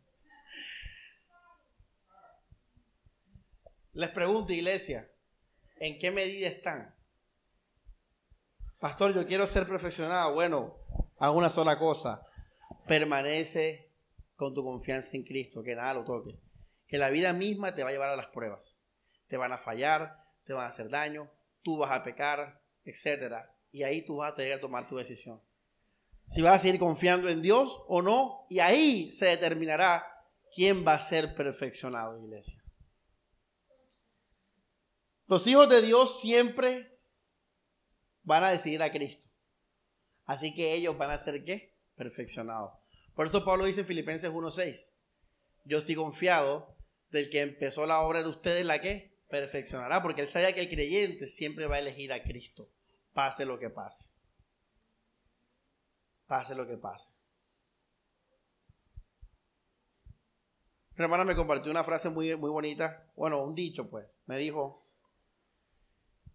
[3.94, 5.08] Les pregunto, iglesia,
[5.76, 6.95] ¿en qué medida están?
[8.80, 10.34] Pastor, yo quiero ser perfeccionado.
[10.34, 10.76] Bueno,
[11.18, 12.22] haz una sola cosa.
[12.88, 13.92] Permanece
[14.36, 16.38] con tu confianza en Cristo, que nada lo toque.
[16.88, 18.78] Que la vida misma te va a llevar a las pruebas.
[19.28, 21.32] Te van a fallar, te van a hacer daño,
[21.64, 23.36] tú vas a pecar, etc.
[23.72, 25.42] Y ahí tú vas a tener que tomar tu decisión.
[26.26, 30.06] Si vas a seguir confiando en Dios o no, y ahí se determinará
[30.54, 32.64] quién va a ser perfeccionado, iglesia.
[35.28, 36.95] Los hijos de Dios siempre
[38.26, 39.28] van a decidir a Cristo.
[40.26, 41.78] Así que ellos van a ser qué?
[41.96, 42.74] Perfeccionados.
[43.16, 44.92] Por eso Pablo dice en Filipenses 1.6,
[45.64, 46.76] yo estoy confiado
[47.10, 50.70] del que empezó la obra de ustedes, la que perfeccionará, porque él sabe que el
[50.70, 52.70] creyente siempre va a elegir a Cristo,
[53.14, 54.10] pase lo que pase.
[56.28, 57.14] Pase lo que pase.
[60.98, 64.86] Hermana me compartió una frase muy, muy bonita, bueno, un dicho pues, me dijo,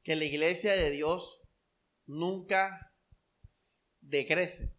[0.02, 1.39] que la iglesia de Dios
[2.10, 2.92] nunca
[4.00, 4.74] decrece.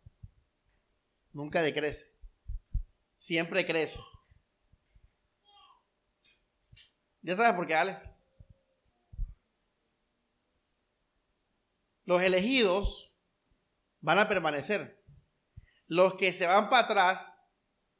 [1.31, 2.13] Nunca decrece.
[3.15, 3.99] Siempre crece.
[7.21, 8.09] ¿Ya sabes por qué, Alex?
[12.03, 13.13] Los elegidos
[14.01, 15.01] van a permanecer.
[15.87, 17.33] Los que se van para atrás,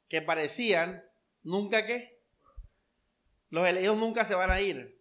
[0.08, 1.04] que parecían,
[1.42, 2.20] nunca qué.
[3.48, 5.00] Los elegidos nunca se van a ir.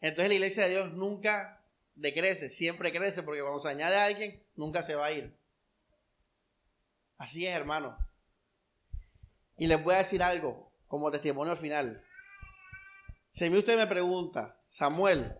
[0.00, 1.59] Entonces la iglesia de Dios nunca
[1.94, 5.36] decrece, siempre crece, porque cuando se añade a alguien, nunca se va a ir.
[7.18, 7.96] Así es, hermano.
[9.58, 12.02] Y les voy a decir algo como testimonio final.
[13.28, 15.36] Si usted me pregunta, Samuel,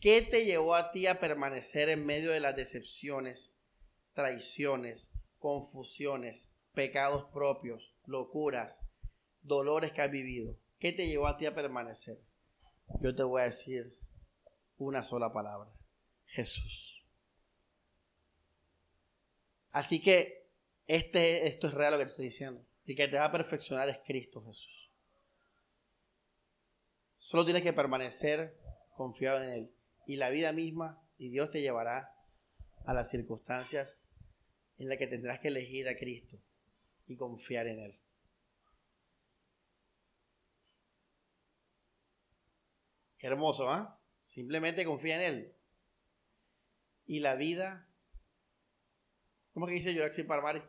[0.00, 3.54] ¿qué te llevó a ti a permanecer en medio de las decepciones,
[4.14, 8.82] traiciones, confusiones, pecados propios, locuras,
[9.42, 10.56] dolores que has vivido?
[10.78, 12.20] ¿Qué te llevó a ti a permanecer?
[13.00, 13.97] Yo te voy a decir,
[14.78, 15.70] una sola palabra,
[16.26, 17.04] Jesús.
[19.70, 20.48] Así que
[20.86, 22.64] este, esto es real lo que te estoy diciendo.
[22.84, 24.90] Y que te va a perfeccionar es Cristo Jesús.
[27.18, 28.56] Solo tienes que permanecer
[28.96, 29.70] confiado en Él.
[30.06, 32.14] Y la vida misma, y Dios te llevará
[32.86, 34.00] a las circunstancias
[34.78, 36.38] en las que tendrás que elegir a Cristo
[37.06, 38.00] y confiar en Él.
[43.18, 43.97] Hermoso, ¿ah?
[44.28, 45.54] Simplemente confía en Él.
[47.06, 47.88] Y la vida,
[49.54, 50.62] ¿cómo que dice Yoraxi Parmari?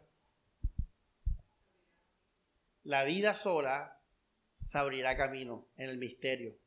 [2.84, 4.02] La vida sola
[4.62, 6.58] se abrirá camino en el misterio.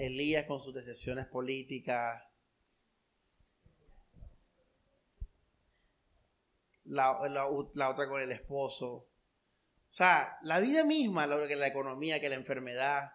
[0.00, 2.24] Elías con sus decisiones políticas,
[6.86, 8.88] la, la, otra con el esposo.
[8.88, 9.08] O
[9.92, 13.12] sea, la vida misma, que la economía, que la enfermedad,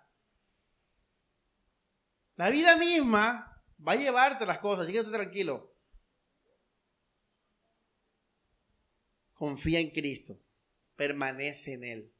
[2.35, 5.73] la vida misma va a llevarte las cosas, así que tranquilo.
[9.33, 10.39] Confía en Cristo,
[10.95, 12.13] permanece en Él,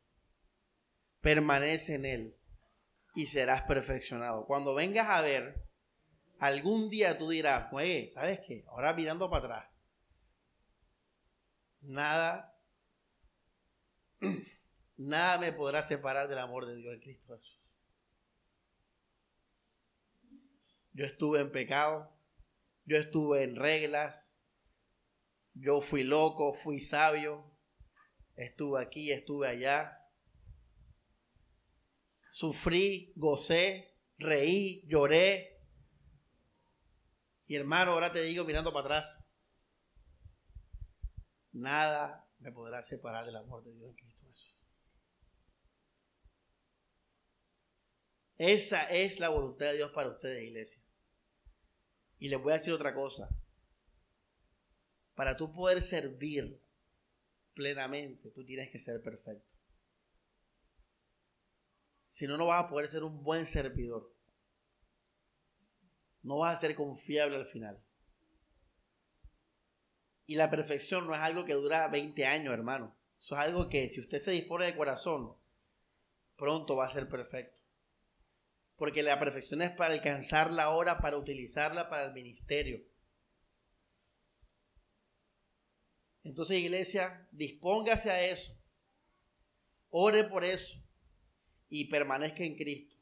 [1.21, 2.37] permanece en Él
[3.13, 4.45] y serás perfeccionado.
[4.45, 5.65] Cuando vengas a ver,
[6.39, 8.65] algún día tú dirás, oye, ¿sabes qué?
[8.67, 9.69] Ahora mirando para atrás,
[11.81, 12.57] nada,
[14.97, 17.64] nada me podrá separar del amor de Dios en Cristo Jesús.
[20.95, 22.09] Yo estuve en pecado,
[22.85, 24.33] yo estuve en reglas,
[25.53, 27.53] yo fui loco, fui sabio,
[28.35, 30.01] estuve aquí, estuve allá.
[32.31, 35.61] Sufrí, gocé, reí, lloré.
[37.45, 39.19] Y hermano, ahora te digo mirando para atrás,
[41.51, 44.55] nada me podrá separar del amor de Dios en Cristo Jesús.
[48.37, 50.84] Esa es la voluntad de Dios para ustedes, iglesia.
[52.25, 53.29] Y les voy a decir otra cosa.
[55.13, 56.59] Para tú poder servir
[57.53, 59.47] plenamente, tú tienes que ser perfecto.
[62.09, 64.11] Si no, no vas a poder ser un buen servidor.
[66.23, 67.79] No vas a ser confiable al final.
[70.25, 72.97] Y la perfección no es algo que dura 20 años, hermano.
[73.19, 75.35] Eso es algo que si usted se dispone de corazón,
[76.37, 77.64] pronto va a ser perfecto
[78.77, 82.83] porque la perfección es para alcanzar la hora, para utilizarla para el ministerio.
[86.23, 88.57] Entonces, iglesia, dispóngase a eso,
[89.89, 90.77] ore por eso
[91.69, 92.95] y permanezca en Cristo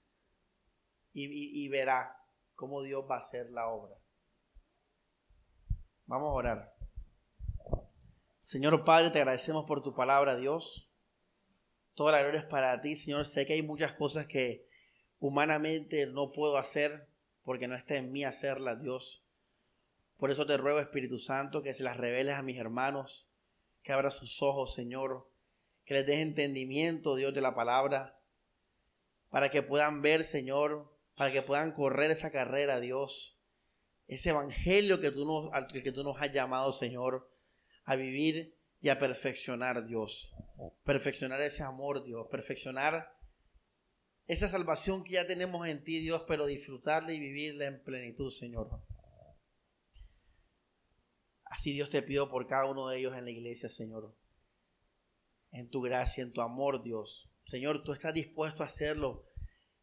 [1.13, 2.17] y, y verá
[2.55, 3.95] cómo Dios va a hacer la obra.
[6.05, 6.75] Vamos a orar.
[8.41, 10.89] Señor Padre, te agradecemos por tu palabra, Dios.
[11.95, 13.25] Toda la gloria es para ti, Señor.
[13.25, 14.67] Sé que hay muchas cosas que
[15.23, 17.07] humanamente no puedo hacer
[17.45, 19.23] porque no está en mí hacerlas, Dios.
[20.17, 23.25] Por eso te ruego, Espíritu Santo, que se las reveles a mis hermanos,
[23.83, 25.25] que abra sus ojos, Señor,
[25.85, 28.19] que les des entendimiento, Dios, de la palabra,
[29.29, 33.37] para que puedan ver, Señor, para que puedan correr esa carrera, Dios,
[34.09, 37.31] ese evangelio que tú nos, al que tú nos has llamado, Señor,
[37.85, 40.33] a vivir y a perfeccionar, Dios.
[40.83, 42.27] Perfeccionar ese amor, Dios.
[42.29, 43.12] Perfeccionar
[44.27, 48.81] esa salvación que ya tenemos en ti, Dios, pero disfrutarla y vivirla en plenitud, Señor.
[51.45, 54.15] Así Dios te pido por cada uno de ellos en la iglesia, Señor.
[55.51, 57.29] En tu gracia, en tu amor, Dios.
[57.45, 59.25] Señor, tú estás dispuesto a hacerlo,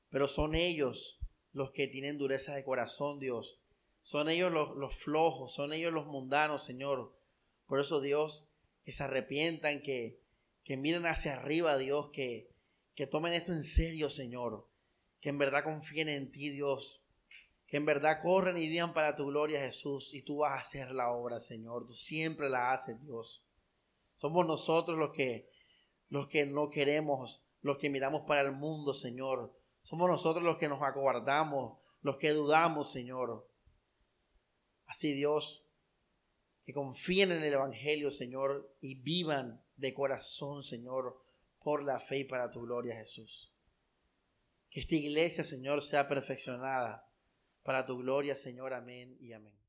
[0.08, 1.20] pero son ellos
[1.52, 3.60] los que tienen dureza de corazón, Dios.
[4.02, 7.14] Son ellos los, flojos, son ellos los mundanos, Señor.
[7.66, 8.46] Por eso, Dios,
[8.84, 10.18] que se arrepientan, que,
[10.64, 12.49] que miren hacia arriba, Dios, que,
[13.00, 14.68] que tomen esto en serio, Señor.
[15.22, 17.02] Que en verdad confíen en ti, Dios
[17.66, 20.90] que en verdad corren y vivan para tu gloria, Jesús, y tú vas a hacer
[20.90, 21.86] la obra, Señor.
[21.86, 23.42] Tú siempre la haces, Dios.
[24.16, 25.48] Somos nosotros los que,
[26.10, 29.56] los que no queremos, los que miramos para el mundo, Señor.
[29.80, 33.48] Somos nosotros los que nos acobardamos, los que dudamos, Señor.
[34.84, 35.64] Así, Dios,
[36.66, 41.16] que confíen en el Evangelio, Señor, y vivan de corazón, Señor,
[41.62, 43.52] por la fe y para tu gloria, Jesús.
[44.70, 47.06] Que esta iglesia, Señor, sea perfeccionada
[47.62, 48.72] para tu gloria, Señor.
[48.72, 49.59] Amén y amén.